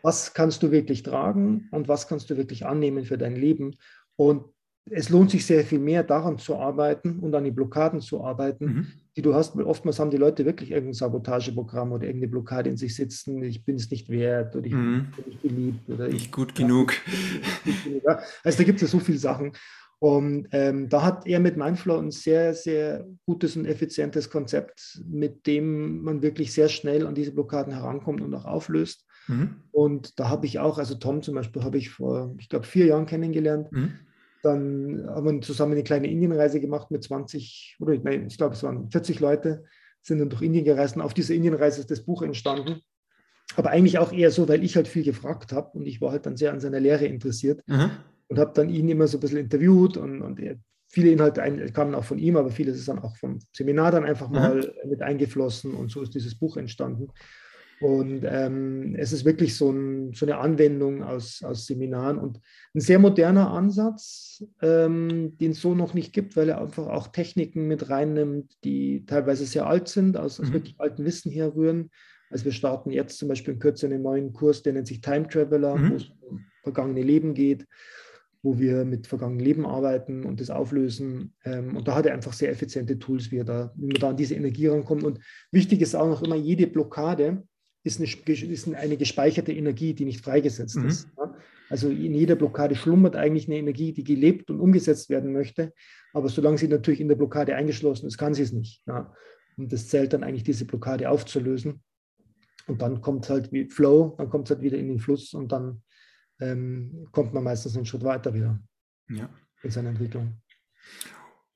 was 0.00 0.32
kannst 0.32 0.62
du 0.62 0.70
wirklich 0.70 1.02
tragen 1.02 1.66
und 1.72 1.88
was 1.88 2.06
kannst 2.06 2.30
du 2.30 2.36
wirklich 2.36 2.64
annehmen 2.64 3.04
für 3.04 3.18
dein 3.18 3.34
Leben. 3.34 3.74
Und 4.14 4.44
es 4.88 5.08
lohnt 5.08 5.32
sich 5.32 5.44
sehr 5.44 5.64
viel 5.64 5.80
mehr, 5.80 6.04
daran 6.04 6.38
zu 6.38 6.56
arbeiten 6.56 7.18
und 7.18 7.34
an 7.34 7.42
die 7.42 7.50
Blockaden 7.50 8.00
zu 8.00 8.22
arbeiten, 8.22 8.64
mhm. 8.64 8.86
die 9.16 9.22
du 9.22 9.34
hast. 9.34 9.56
Oftmals 9.56 9.98
haben 9.98 10.10
die 10.10 10.18
Leute 10.18 10.44
wirklich 10.44 10.70
irgendein 10.70 10.94
Sabotageprogramm 10.94 11.90
oder 11.90 12.04
irgendeine 12.04 12.30
Blockade 12.30 12.70
in 12.70 12.76
sich 12.76 12.94
sitzen. 12.94 13.42
Ich 13.42 13.64
bin 13.64 13.74
es 13.74 13.90
nicht 13.90 14.08
wert 14.10 14.54
oder 14.54 14.66
ich 14.66 14.72
mhm. 14.72 15.08
bin 15.16 15.24
nicht 15.26 15.42
geliebt 15.42 15.90
oder 15.90 16.06
nicht 16.06 16.26
ich, 16.26 16.32
gut 16.32 16.54
genug. 16.54 16.92
Also 18.44 18.58
da 18.58 18.64
gibt 18.64 18.76
es 18.76 18.82
ja 18.82 18.88
so 18.88 19.00
viele 19.00 19.18
Sachen. 19.18 19.52
Und 19.98 20.48
ähm, 20.52 20.88
da 20.88 21.02
hat 21.02 21.26
er 21.26 21.40
mit 21.40 21.56
Mindflow 21.56 21.98
ein 21.98 22.10
sehr, 22.10 22.54
sehr 22.54 23.06
gutes 23.26 23.56
und 23.56 23.64
effizientes 23.64 24.28
Konzept, 24.28 25.02
mit 25.06 25.46
dem 25.46 26.02
man 26.02 26.22
wirklich 26.22 26.52
sehr 26.52 26.68
schnell 26.68 27.06
an 27.06 27.14
diese 27.14 27.32
Blockaden 27.32 27.72
herankommt 27.72 28.20
und 28.20 28.34
auch 28.34 28.44
auflöst. 28.44 29.06
Mhm. 29.28 29.56
Und 29.72 30.18
da 30.18 30.28
habe 30.28 30.46
ich 30.46 30.58
auch, 30.58 30.78
also 30.78 30.96
Tom 30.96 31.22
zum 31.22 31.34
Beispiel, 31.34 31.64
habe 31.64 31.78
ich 31.78 31.90
vor, 31.90 32.34
ich 32.38 32.48
glaube, 32.48 32.66
vier 32.66 32.86
Jahren 32.86 33.06
kennengelernt. 33.06 33.72
Mhm 33.72 33.92
Dann 34.42 35.06
haben 35.08 35.26
wir 35.26 35.40
zusammen 35.40 35.72
eine 35.72 35.84
kleine 35.84 36.10
Indienreise 36.10 36.60
gemacht 36.60 36.90
mit 36.90 37.02
20, 37.02 37.76
oder 37.80 37.96
nein, 37.96 38.26
ich 38.26 38.36
glaube, 38.36 38.54
es 38.54 38.62
waren 38.62 38.90
40 38.90 39.20
Leute, 39.20 39.64
sind 40.02 40.18
dann 40.18 40.28
durch 40.28 40.42
Indien 40.42 40.66
gereist. 40.66 40.96
Und 40.96 41.02
auf 41.02 41.14
dieser 41.14 41.34
Indienreise 41.34 41.80
ist 41.80 41.90
das 41.90 42.04
Buch 42.04 42.20
entstanden. 42.20 42.82
Aber 43.56 43.70
eigentlich 43.70 43.98
auch 43.98 44.12
eher 44.12 44.30
so, 44.30 44.48
weil 44.48 44.62
ich 44.62 44.76
halt 44.76 44.88
viel 44.88 45.04
gefragt 45.04 45.52
habe 45.52 45.78
und 45.78 45.86
ich 45.86 46.00
war 46.00 46.12
halt 46.12 46.26
dann 46.26 46.36
sehr 46.36 46.52
an 46.52 46.60
seiner 46.60 46.80
Lehre 46.80 47.06
interessiert 47.06 47.62
mhm. 47.66 47.90
Und 48.28 48.38
habe 48.38 48.52
dann 48.54 48.68
ihn 48.68 48.88
immer 48.88 49.06
so 49.06 49.18
ein 49.18 49.20
bisschen 49.20 49.38
interviewt 49.38 49.96
und, 49.96 50.22
und 50.22 50.40
er, 50.40 50.56
viele 50.88 51.10
Inhalte 51.10 51.42
ein, 51.42 51.72
kamen 51.72 51.94
auch 51.94 52.04
von 52.04 52.18
ihm, 52.18 52.36
aber 52.36 52.50
vieles 52.50 52.78
ist 52.78 52.88
dann 52.88 53.00
auch 53.00 53.16
vom 53.16 53.38
Seminar 53.52 53.90
dann 53.90 54.04
einfach 54.04 54.28
mhm. 54.28 54.34
mal 54.34 54.74
mit 54.86 55.02
eingeflossen 55.02 55.74
und 55.74 55.90
so 55.90 56.02
ist 56.02 56.14
dieses 56.14 56.38
Buch 56.38 56.56
entstanden. 56.56 57.08
Und 57.80 58.24
ähm, 58.24 58.94
es 58.96 59.12
ist 59.12 59.24
wirklich 59.24 59.56
so, 59.56 59.70
ein, 59.70 60.14
so, 60.14 60.24
eine 60.24 60.38
Anwendung 60.38 61.02
aus, 61.02 61.42
aus 61.42 61.66
Seminaren 61.66 62.18
und 62.18 62.40
ein 62.74 62.80
sehr 62.80 62.98
moderner 62.98 63.50
Ansatz, 63.50 64.44
ähm, 64.62 65.36
den 65.38 65.50
es 65.50 65.60
so 65.60 65.74
noch 65.74 65.92
nicht 65.92 66.12
gibt, 66.12 66.36
weil 66.36 66.48
er 66.48 66.60
einfach 66.60 66.86
auch 66.86 67.08
Techniken 67.08 67.66
mit 67.66 67.90
reinnimmt, 67.90 68.52
die 68.64 69.04
teilweise 69.06 69.44
sehr 69.44 69.66
alt 69.66 69.88
sind, 69.88 70.16
aus, 70.16 70.40
aus 70.40 70.48
mhm. 70.48 70.52
wirklich 70.54 70.76
altem 70.78 71.04
Wissen 71.04 71.32
herrühren. 71.32 71.90
Also 72.30 72.46
wir 72.46 72.52
starten 72.52 72.90
jetzt 72.90 73.18
zum 73.18 73.28
Beispiel 73.28 73.54
in 73.54 73.60
Kürze 73.60 73.86
einen 73.86 74.02
neuen 74.02 74.32
Kurs, 74.32 74.62
der 74.62 74.72
nennt 74.72 74.86
sich 74.86 75.00
Time 75.00 75.28
Traveler, 75.28 75.76
mhm. 75.76 75.90
wo 75.90 75.94
es 75.96 76.10
um 76.22 76.44
vergangene 76.62 77.02
Leben 77.02 77.34
geht, 77.34 77.66
wo 78.44 78.58
wir 78.58 78.84
mit 78.84 79.06
vergangenen 79.06 79.42
Leben 79.42 79.66
arbeiten 79.66 80.24
und 80.24 80.38
das 80.38 80.50
auflösen. 80.50 81.34
Ähm, 81.44 81.76
und 81.76 81.88
da 81.88 81.94
hat 81.94 82.04
er 82.04 82.12
einfach 82.12 82.34
sehr 82.34 82.50
effiziente 82.50 82.98
Tools, 82.98 83.30
wie, 83.30 83.38
er 83.38 83.44
da, 83.44 83.72
wie 83.74 83.86
man 83.86 83.94
da 83.94 84.10
an 84.10 84.18
diese 84.18 84.34
Energie 84.34 84.66
rankommt. 84.66 85.02
Und 85.02 85.18
wichtig 85.50 85.80
ist 85.80 85.96
auch 85.96 86.06
noch 86.06 86.22
immer, 86.22 86.36
jede 86.36 86.66
Blockade, 86.66 87.42
ist 87.84 88.00
eine, 88.00 88.08
ist 88.52 88.68
eine 88.68 88.96
gespeicherte 88.98 89.52
Energie, 89.52 89.94
die 89.94 90.04
nicht 90.04 90.22
freigesetzt 90.22 90.76
mhm. 90.76 90.88
ist. 90.88 91.08
Also 91.70 91.88
in 91.88 92.12
jeder 92.12 92.36
Blockade 92.36 92.74
schlummert 92.74 93.16
eigentlich 93.16 93.48
eine 93.48 93.56
Energie, 93.56 93.92
die 93.94 94.04
gelebt 94.04 94.50
und 94.50 94.60
umgesetzt 94.60 95.08
werden 95.08 95.32
möchte. 95.32 95.72
Aber 96.12 96.28
solange 96.28 96.58
sie 96.58 96.68
natürlich 96.68 97.00
in 97.00 97.08
der 97.08 97.16
Blockade 97.16 97.56
eingeschlossen 97.56 98.06
ist, 98.06 98.18
kann 98.18 98.34
sie 98.34 98.42
es 98.42 98.52
nicht. 98.52 98.82
Und 99.56 99.72
das 99.72 99.88
zählt 99.88 100.12
dann 100.12 100.22
eigentlich, 100.22 100.44
diese 100.44 100.66
Blockade 100.66 101.08
aufzulösen. 101.08 101.82
Und 102.66 102.82
dann 102.82 103.00
kommt 103.00 103.24
es 103.24 103.30
halt 103.30 103.52
wie 103.52 103.70
Flow, 103.70 104.14
dann 104.18 104.28
kommt 104.28 104.48
es 104.48 104.54
halt 104.54 104.62
wieder 104.62 104.76
in 104.76 104.88
den 104.88 104.98
Fluss 104.98 105.32
und 105.32 105.50
dann 105.50 105.82
ähm, 106.40 107.08
kommt 107.12 107.32
man 107.34 107.44
meistens 107.44 107.76
einen 107.76 107.86
Schritt 107.86 108.04
weiter 108.04 108.34
wieder 108.34 108.60
ja. 109.08 109.28
in 109.62 109.70
seiner 109.70 109.90
Entwicklung. 109.90 110.40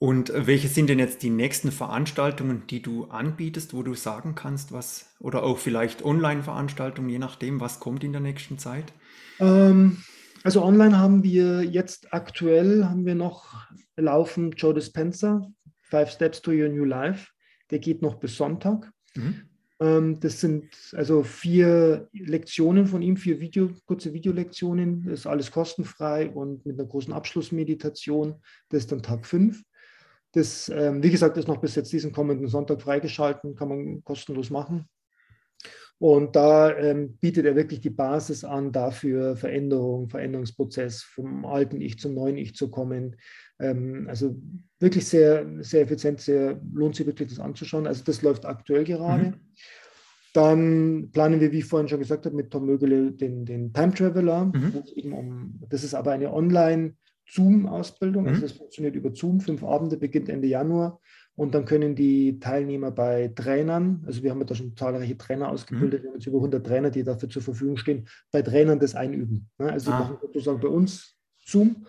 Und 0.01 0.33
welche 0.35 0.69
sind 0.69 0.89
denn 0.89 1.01
jetzt 1.01 1.25
die 1.25 1.31
nächsten 1.31 1.73
Veranstaltungen, 1.73 2.63
die 2.69 2.81
du 2.83 3.07
anbietest, 3.07 3.75
wo 3.75 3.83
du 3.83 3.95
sagen 3.95 4.37
kannst, 4.37 4.71
was, 4.71 5.13
oder 5.19 5.43
auch 5.43 5.59
vielleicht 5.59 6.05
Online-Veranstaltungen, 6.05 7.09
je 7.09 7.19
nachdem, 7.19 7.61
was 7.61 7.81
kommt 7.81 8.05
in 8.05 8.13
der 8.13 8.21
nächsten 8.21 8.59
Zeit? 8.59 8.93
Ähm, 9.41 9.99
also 10.45 10.63
online 10.65 10.99
haben 10.99 11.25
wir 11.25 11.65
jetzt 11.65 12.13
aktuell, 12.13 12.85
haben 12.85 13.07
wir 13.07 13.17
noch 13.17 13.67
laufen 13.97 14.53
Joe 14.53 14.73
Dispenza, 14.73 15.49
Five 15.83 16.11
Steps 16.13 16.43
to 16.43 16.53
Your 16.53 16.69
New 16.69 16.85
Life. 16.85 17.29
Der 17.73 17.81
geht 17.81 18.01
noch 18.01 18.21
bis 18.21 18.37
Sonntag. 18.37 18.93
Mhm. 19.17 19.48
Ähm, 19.81 20.19
das 20.21 20.41
sind 20.41 20.69
also 20.93 21.23
vier 21.23 22.09
Lektionen 22.13 22.87
von 22.87 23.03
ihm, 23.03 23.17
vier 23.17 23.41
Video, 23.41 23.71
kurze 23.87 24.13
Videolektionen. 24.13 25.05
Das 25.05 25.21
ist 25.21 25.27
alles 25.27 25.51
kostenfrei 25.51 26.31
und 26.31 26.67
mit 26.67 26.79
einer 26.79 26.89
großen 26.89 27.13
Abschlussmeditation. 27.13 28.35
Das 28.69 28.81
ist 28.83 28.93
dann 28.93 29.03
Tag 29.03 29.27
fünf. 29.27 29.63
Das, 30.33 30.69
ähm, 30.69 31.03
wie 31.03 31.11
gesagt, 31.11 31.37
ist 31.37 31.49
noch 31.49 31.61
bis 31.61 31.75
jetzt 31.75 31.93
diesen 31.93 32.13
kommenden 32.13 32.49
Sonntag 32.49 32.83
freigeschalten, 32.83 33.55
kann 33.55 33.69
man 33.69 34.05
kostenlos 34.05 34.51
machen. 34.51 34.89
Und 36.01 36.37
da 36.37 36.77
ähm, 36.77 37.19
bietet 37.21 37.45
er 37.45 37.57
wirklich 37.57 37.81
die 37.81 37.91
Basis 37.91 38.45
an, 38.45 38.71
dafür 38.71 39.35
Veränderung, 39.37 40.09
Veränderungsprozess 40.09 41.03
vom 41.03 41.45
alten 41.45 41.81
Ich 41.81 41.99
zum 41.99 42.15
neuen 42.15 42.37
Ich 42.37 42.55
zu 42.55 42.71
kommen. 42.71 43.17
Ähm, 43.59 44.07
also 44.09 44.37
wirklich 44.79 45.07
sehr, 45.07 45.45
sehr 45.61 45.83
effizient, 45.83 46.21
sehr, 46.21 46.61
lohnt 46.73 46.95
sich 46.95 47.07
wirklich 47.07 47.31
das 47.31 47.41
anzuschauen. 47.41 47.87
Also 47.87 48.05
das 48.05 48.23
läuft 48.23 48.47
aktuell 48.47 48.85
gerade. 48.85 49.25
Mhm. 49.25 49.35
Dann 50.35 51.11
planen 51.11 51.41
wir, 51.41 51.51
wie 51.51 51.59
ich 51.59 51.65
vorhin 51.65 51.89
schon 51.89 51.99
gesagt 51.99 52.27
habe, 52.27 52.37
mit 52.37 52.51
Tom 52.51 52.67
Mögele 52.67 53.11
den, 53.11 53.45
den 53.45 53.73
Time 53.73 53.93
Traveler. 53.93 54.45
Mhm. 54.45 55.13
Um, 55.13 55.61
das 55.69 55.83
ist 55.83 55.95
aber 55.95 56.13
eine 56.13 56.33
Online- 56.33 56.95
Zoom-Ausbildung. 57.31 58.27
Also 58.27 58.39
mhm. 58.39 58.43
Also 58.43 58.47
das 58.47 58.57
funktioniert 58.57 58.97
über 58.97 59.15
Zoom. 59.15 59.41
Fünf 59.41 59.63
Abende 59.63 59.97
beginnt 59.97 60.29
Ende 60.29 60.49
Januar. 60.49 61.01
Und 61.39 61.55
dann 61.55 61.67
können 61.67 61.95
die 61.95 62.41
Teilnehmer 62.41 62.91
bei 62.91 63.29
Trainern, 63.29 64.03
also 64.05 64.25
wir 64.25 64.33
haben 64.33 64.45
da 64.45 64.57
schon 64.57 64.77
zahlreiche 64.77 65.17
Trainer 65.17 65.51
ausgebildet, 65.51 66.01
mhm. 66.01 66.03
wir 66.03 66.11
haben 66.11 66.17
jetzt 66.17 66.27
über 66.27 66.39
100 66.39 66.67
Trainer, 66.67 66.91
die 66.91 67.05
dafür 67.05 67.29
zur 67.29 67.43
Verfügung 67.43 67.77
stehen, 67.77 68.09
bei 68.33 68.43
Trainern 68.43 68.81
das 68.81 68.97
einüben. 68.97 69.49
Ne? 69.57 69.71
Also 69.71 69.93
ah. 69.93 70.01
machen 70.01 70.19
sozusagen 70.21 70.59
bei 70.59 70.67
uns 70.67 71.15
Zoom 71.47 71.87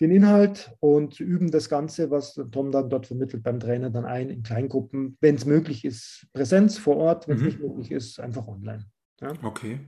den 0.00 0.12
Inhalt 0.12 0.70
und 0.78 1.18
üben 1.18 1.50
das 1.50 1.68
Ganze, 1.68 2.12
was 2.12 2.34
Tom 2.52 2.70
dann 2.70 2.88
dort 2.88 3.08
vermittelt 3.08 3.42
beim 3.42 3.58
Trainer, 3.58 3.90
dann 3.90 4.04
ein 4.04 4.30
in 4.30 4.44
Kleingruppen, 4.44 5.18
wenn 5.20 5.34
es 5.34 5.44
möglich 5.44 5.84
ist, 5.84 6.28
Präsenz 6.32 6.78
vor 6.78 6.98
Ort, 6.98 7.26
wenn 7.26 7.34
es 7.34 7.40
mhm. 7.40 7.46
nicht 7.48 7.60
möglich 7.60 7.90
ist, 7.90 8.20
einfach 8.20 8.46
online. 8.46 8.84
Ja? 9.20 9.32
Okay. 9.42 9.80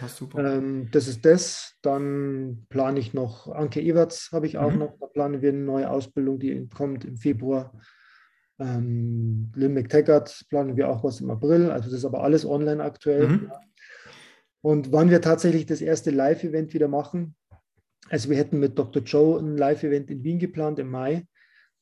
Ja, 0.00 0.06
super. 0.06 0.44
Ähm, 0.44 0.88
das 0.92 1.08
ist 1.08 1.24
das. 1.24 1.74
Dann 1.82 2.66
plane 2.68 3.00
ich 3.00 3.14
noch, 3.14 3.48
Anke 3.48 3.82
Everts 3.82 4.30
habe 4.30 4.46
ich 4.46 4.58
auch 4.58 4.70
mhm. 4.70 4.78
noch, 4.78 4.96
da 5.00 5.06
planen 5.06 5.42
wir 5.42 5.48
eine 5.48 5.58
neue 5.58 5.90
Ausbildung, 5.90 6.38
die 6.38 6.68
kommt 6.68 7.04
im 7.04 7.16
Februar. 7.16 7.72
Ähm, 8.60 9.52
Lynn 9.54 9.74
McTaggart 9.74 10.44
planen 10.48 10.76
wir 10.76 10.88
auch 10.88 11.04
was 11.04 11.20
im 11.20 11.30
April, 11.30 11.70
also 11.70 11.88
das 11.88 12.00
ist 12.00 12.04
aber 12.04 12.22
alles 12.22 12.44
online 12.44 12.82
aktuell. 12.82 13.28
Mhm. 13.28 13.52
Und 14.60 14.92
wann 14.92 15.10
wir 15.10 15.20
tatsächlich 15.20 15.66
das 15.66 15.80
erste 15.80 16.10
Live-Event 16.10 16.74
wieder 16.74 16.88
machen, 16.88 17.36
also 18.08 18.30
wir 18.30 18.36
hätten 18.36 18.58
mit 18.58 18.78
Dr. 18.78 19.02
Joe 19.02 19.38
ein 19.38 19.56
Live-Event 19.56 20.10
in 20.10 20.24
Wien 20.24 20.38
geplant 20.38 20.78
im 20.78 20.90
Mai 20.90 21.26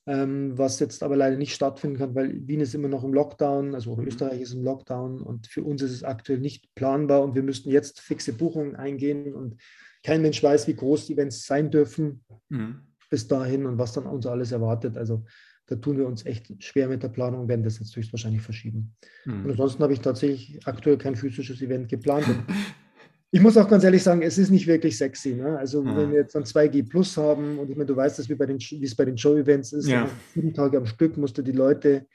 ähm, 0.06 0.56
was 0.56 0.78
jetzt 0.78 1.02
aber 1.02 1.16
leider 1.16 1.36
nicht 1.36 1.54
stattfinden 1.54 1.98
kann, 1.98 2.14
weil 2.14 2.46
Wien 2.46 2.60
ist 2.60 2.74
immer 2.74 2.88
noch 2.88 3.02
im 3.02 3.12
Lockdown, 3.12 3.74
also 3.74 3.96
mhm. 3.96 4.06
Österreich 4.06 4.40
ist 4.40 4.52
im 4.52 4.62
Lockdown 4.62 5.20
und 5.20 5.48
für 5.48 5.64
uns 5.64 5.82
ist 5.82 5.90
es 5.90 6.04
aktuell 6.04 6.38
nicht 6.38 6.72
planbar 6.76 7.22
und 7.22 7.34
wir 7.34 7.42
müssten 7.42 7.70
jetzt 7.70 8.00
fixe 8.00 8.32
Buchungen 8.32 8.76
eingehen 8.76 9.34
und 9.34 9.60
kein 10.04 10.22
Mensch 10.22 10.40
weiß, 10.40 10.68
wie 10.68 10.76
groß 10.76 11.06
die 11.06 11.14
Events 11.14 11.44
sein 11.44 11.72
dürfen 11.72 12.24
mhm. 12.48 12.82
bis 13.10 13.26
dahin 13.26 13.66
und 13.66 13.78
was 13.78 13.94
dann 13.94 14.06
uns 14.06 14.26
alles 14.26 14.52
erwartet. 14.52 14.96
Also 14.96 15.24
da 15.66 15.76
tun 15.76 15.98
wir 15.98 16.07
uns 16.07 16.24
echt 16.24 16.62
schwer 16.62 16.88
mit 16.88 17.02
der 17.02 17.09
Planung 17.09 17.40
und 17.42 17.48
werden 17.48 17.64
das 17.64 17.79
jetzt 17.79 17.94
höchstwahrscheinlich 17.96 18.42
verschieben. 18.42 18.94
Mhm. 19.24 19.44
Und 19.44 19.50
ansonsten 19.50 19.83
habe 19.83 19.92
ich 19.92 20.00
tatsächlich 20.00 20.61
aktuell 20.66 20.96
kein 20.96 21.16
physisches 21.16 21.61
Event 21.61 21.88
geplant. 21.88 22.26
ich 23.33 23.40
muss 23.40 23.57
auch 23.57 23.68
ganz 23.68 23.83
ehrlich 23.83 24.02
sagen, 24.02 24.22
es 24.22 24.38
ist 24.38 24.50
nicht 24.50 24.66
wirklich 24.66 24.96
sexy. 24.96 25.35
Ne? 25.35 25.59
Also 25.59 25.85
ja. 25.85 25.96
wenn 25.96 26.11
wir 26.12 26.20
jetzt 26.20 26.35
dann 26.35 26.44
2G 26.44 26.88
Plus 26.88 27.16
haben 27.16 27.59
und 27.59 27.68
ich 27.68 27.76
meine, 27.76 27.87
du 27.87 27.96
weißt 27.96 28.18
das, 28.18 28.29
wie, 28.29 28.37
bei 28.37 28.46
den, 28.46 28.59
wie 28.59 28.85
es 28.85 28.94
bei 28.94 29.05
den 29.05 29.18
Show-Events 29.18 29.72
ist, 29.72 29.88
ja. 29.88 30.09
sieben 30.35 30.55
Tage 30.55 30.79
am 30.79 30.87
Stück 30.87 31.16
musst 31.16 31.37
du 31.37 31.42
die 31.42 31.52
Leute, 31.52 32.07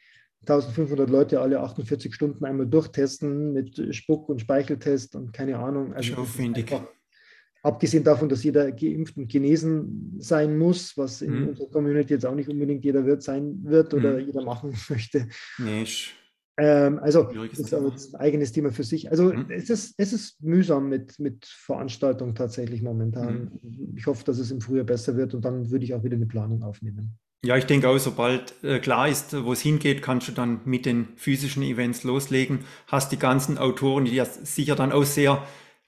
1500 0.41 1.09
Leute 1.09 1.41
alle 1.41 1.59
48 1.59 2.15
Stunden 2.15 2.45
einmal 2.45 2.65
durchtesten 2.65 3.53
mit 3.53 3.93
Spuck- 3.93 4.29
und 4.29 4.39
Speicheltest 4.41 5.15
und 5.15 5.33
keine 5.33 5.59
Ahnung. 5.59 5.93
Also 5.93 6.15
Aufwendig. 6.15 6.71
Abgesehen 7.63 8.03
davon, 8.03 8.27
dass 8.27 8.43
jeder 8.43 8.71
geimpft 8.71 9.17
und 9.17 9.27
genesen 9.27 10.15
sein 10.19 10.57
muss, 10.57 10.97
was 10.97 11.21
in 11.21 11.41
mhm. 11.41 11.47
unserer 11.49 11.69
Community 11.69 12.13
jetzt 12.13 12.25
auch 12.25 12.33
nicht 12.33 12.49
unbedingt 12.49 12.83
jeder 12.83 13.05
wird 13.05 13.21
sein 13.21 13.59
wird 13.63 13.93
oder 13.93 14.13
mhm. 14.13 14.25
jeder 14.25 14.43
machen 14.43 14.73
möchte. 14.89 15.27
Nee, 15.59 15.85
ähm, 16.57 16.99
also, 16.99 17.23
das 17.23 17.59
ist 17.59 17.73
aber 17.73 17.91
ein 17.91 18.15
eigenes 18.19 18.51
Thema 18.51 18.71
für 18.71 18.83
sich. 18.83 19.09
Also, 19.09 19.33
mhm. 19.33 19.45
es, 19.49 19.69
ist, 19.69 19.95
es 19.97 20.13
ist 20.13 20.43
mühsam 20.43 20.89
mit, 20.89 21.17
mit 21.17 21.45
Veranstaltungen 21.45 22.35
tatsächlich 22.35 22.81
momentan. 22.81 23.59
Mhm. 23.61 23.93
Ich 23.95 24.05
hoffe, 24.05 24.23
dass 24.25 24.37
es 24.37 24.51
im 24.51 24.61
Frühjahr 24.61 24.85
besser 24.85 25.15
wird 25.15 25.33
und 25.33 25.45
dann 25.45 25.71
würde 25.71 25.85
ich 25.85 25.93
auch 25.93 26.03
wieder 26.03 26.15
eine 26.15 26.27
Planung 26.27 26.61
aufnehmen. 26.61 27.17
Ja, 27.43 27.57
ich 27.57 27.65
denke 27.65 27.89
auch, 27.89 27.97
sobald 27.97 28.53
äh, 28.63 28.79
klar 28.79 29.07
ist, 29.07 29.43
wo 29.43 29.53
es 29.53 29.61
hingeht, 29.61 30.03
kannst 30.03 30.27
du 30.27 30.31
dann 30.31 30.61
mit 30.65 30.85
den 30.85 31.07
physischen 31.15 31.63
Events 31.63 32.03
loslegen. 32.03 32.59
Hast 32.85 33.11
die 33.11 33.17
ganzen 33.17 33.57
Autoren, 33.57 34.05
die 34.05 34.13
ja 34.13 34.25
sicher 34.25 34.75
dann 34.75 34.91
auch 34.91 35.05
sehr 35.05 35.41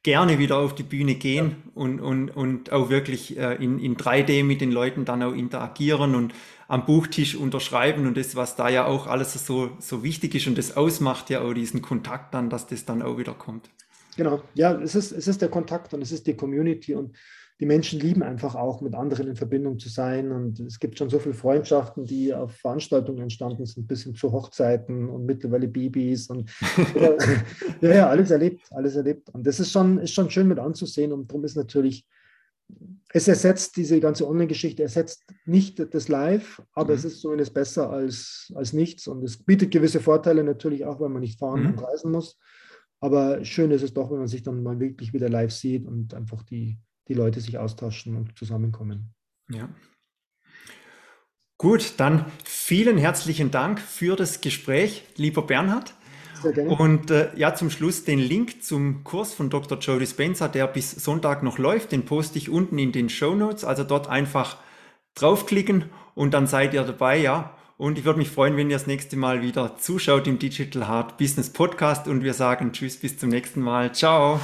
gerne 0.04 0.38
wieder 0.38 0.58
auf 0.58 0.76
die 0.76 0.84
Bühne 0.84 1.16
gehen 1.16 1.50
ja. 1.50 1.82
und, 1.82 2.00
und, 2.02 2.30
und 2.30 2.72
auch 2.72 2.90
wirklich 2.90 3.38
äh, 3.38 3.56
in, 3.56 3.80
in 3.80 3.96
3D 3.96 4.44
mit 4.44 4.62
den 4.62 4.72
Leuten 4.72 5.06
dann 5.06 5.24
auch 5.24 5.34
interagieren 5.34 6.14
und 6.14 6.34
am 6.68 6.86
Buchtisch 6.86 7.36
unterschreiben 7.36 8.06
und 8.06 8.18
das, 8.18 8.36
was 8.36 8.56
da 8.56 8.70
ja 8.70 8.86
auch 8.86 9.08
alles 9.08 9.34
so, 9.46 9.72
so 9.80 10.04
wichtig 10.04 10.36
ist 10.36 10.48
und 10.48 10.58
das 10.58 10.76
ausmacht 10.76 11.30
ja 11.30 11.42
auch 11.42 11.54
diesen 11.54 11.82
Kontakt 11.82 12.34
dann, 12.34 12.50
dass 12.50 12.68
das 12.68 12.86
dann 12.86 13.02
auch 13.02 13.18
wieder 13.18 13.34
kommt. 13.34 13.70
Genau, 14.16 14.44
ja, 14.54 14.74
es 14.74 14.94
ist, 14.96 15.12
es 15.12 15.28
ist 15.28 15.42
der 15.42 15.50
Kontakt 15.50 15.94
und 15.94 16.02
es 16.02 16.12
ist 16.12 16.28
die 16.28 16.36
Community 16.36 16.94
und 16.94 17.16
die 17.64 17.68
Menschen 17.68 18.02
lieben 18.02 18.24
einfach 18.24 18.56
auch, 18.56 18.82
mit 18.82 18.94
anderen 18.94 19.26
in 19.26 19.38
Verbindung 19.38 19.80
zu 19.80 19.88
sein. 19.88 20.34
Und 20.34 20.60
es 20.60 20.80
gibt 20.80 20.98
schon 20.98 21.10
so 21.10 21.18
viele 21.18 21.34
Freundschaften, 21.34 22.04
die 22.04 22.34
auf 22.34 22.52
Veranstaltungen 22.58 23.22
entstanden 23.22 23.66
sind, 23.66 23.88
bis 23.88 24.04
hin 24.04 24.16
zu 24.16 24.34
Hochzeiten 24.34 25.08
und 25.08 25.26
mittlerweile 25.26 25.70
Babys 25.70 26.28
und 26.28 26.52
ja, 27.82 27.96
ja, 27.96 28.10
alles 28.10 28.32
erlebt, 28.32 28.68
alles 28.72 28.98
erlebt. 28.98 29.30
Und 29.30 29.48
das 29.48 29.62
ist 29.62 29.72
schon, 29.72 29.98
ist 30.00 30.14
schon 30.14 30.30
schön 30.30 30.50
mit 30.50 30.60
anzusehen. 30.60 31.14
Und 31.14 31.32
darum 31.32 31.46
ist 31.46 31.56
natürlich, 31.56 32.06
es 33.14 33.30
ersetzt 33.30 33.78
diese 33.78 34.02
ganze 34.02 34.28
Online-Geschichte, 34.28 34.84
ersetzt 34.84 35.24
nicht 35.46 35.82
das 35.94 36.10
Live, 36.10 36.62
aber 36.74 36.92
mhm. 36.92 37.00
es 37.00 37.06
ist 37.06 37.22
zumindest 37.22 37.54
besser 37.54 37.90
als, 37.90 38.52
als 38.56 38.74
nichts. 38.74 39.08
Und 39.08 39.24
es 39.24 39.42
bietet 39.42 39.72
gewisse 39.72 40.02
Vorteile 40.02 40.44
natürlich 40.44 40.84
auch, 40.84 41.00
weil 41.00 41.08
man 41.08 41.22
nicht 41.22 41.40
fahren 41.40 41.62
mhm. 41.62 41.68
und 41.68 41.82
reisen 41.82 42.12
muss. 42.12 42.38
Aber 43.00 43.46
schön 43.46 43.72
ist 43.72 43.84
es 43.84 43.94
doch, 43.94 44.12
wenn 44.12 44.20
man 44.20 44.28
sich 44.28 44.44
dann 44.44 44.64
mal 44.64 44.82
wirklich 44.82 45.14
wieder 45.14 45.30
live 45.30 45.54
sieht 45.54 45.88
und 45.88 46.14
einfach 46.14 46.44
die, 46.44 46.78
die 47.08 47.14
Leute 47.14 47.42
sich 47.42 47.58
austauschen 47.58 48.16
und 48.16 48.38
zusammenkommen. 48.38 49.14
Ja. 49.50 49.70
Gut, 51.58 51.94
dann 51.98 52.26
vielen 52.44 52.98
herzlichen 52.98 53.52
Dank 53.52 53.80
für 53.80 54.16
das 54.16 54.42
Gespräch, 54.42 55.06
lieber 55.16 55.44
Bernhard. 55.44 55.94
Sehr 56.42 56.52
gerne. 56.52 56.70
Und 56.72 57.10
äh, 57.10 57.30
ja, 57.36 57.56
zum 57.56 57.70
Schluss 57.70 58.04
den 58.04 58.20
Link 58.20 58.64
zum 58.64 59.04
Kurs 59.04 59.34
von 59.34 59.50
Dr. 59.50 59.78
Joe 59.80 60.00
Dispenza, 60.00 60.50
der 60.50 60.68
bis 60.68 60.92
Sonntag 60.92 61.42
noch 61.42 61.58
läuft, 61.58 61.92
den 61.94 62.04
poste 62.06 62.38
ich 62.38 62.50
unten 62.50 62.78
in 62.80 62.92
den 62.92 63.10
Show 63.10 63.34
Notes. 63.34 63.64
Also 63.64 63.84
dort 63.84 64.10
einfach 64.10 64.58
draufklicken 65.16 65.86
und 66.16 66.34
dann 66.34 66.48
seid 66.48 66.74
ihr 66.74 66.84
dabei, 66.84 67.18
ja. 67.18 67.56
Und 67.78 67.98
ich 67.98 68.06
würde 68.06 68.20
mich 68.20 68.30
freuen, 68.30 68.56
wenn 68.58 68.70
ihr 68.70 68.76
das 68.76 68.88
nächste 68.88 69.16
Mal 69.16 69.42
wieder 69.42 69.78
zuschaut 69.78 70.28
im 70.28 70.40
Digital 70.40 70.88
Hard 70.88 71.18
Business 71.18 71.50
Podcast 71.50 72.08
und 72.08 72.24
wir 72.24 72.34
sagen 72.34 72.72
Tschüss, 72.72 72.98
bis 72.98 73.18
zum 73.18 73.30
nächsten 73.30 73.62
Mal. 73.62 73.94
Ciao. 73.94 74.40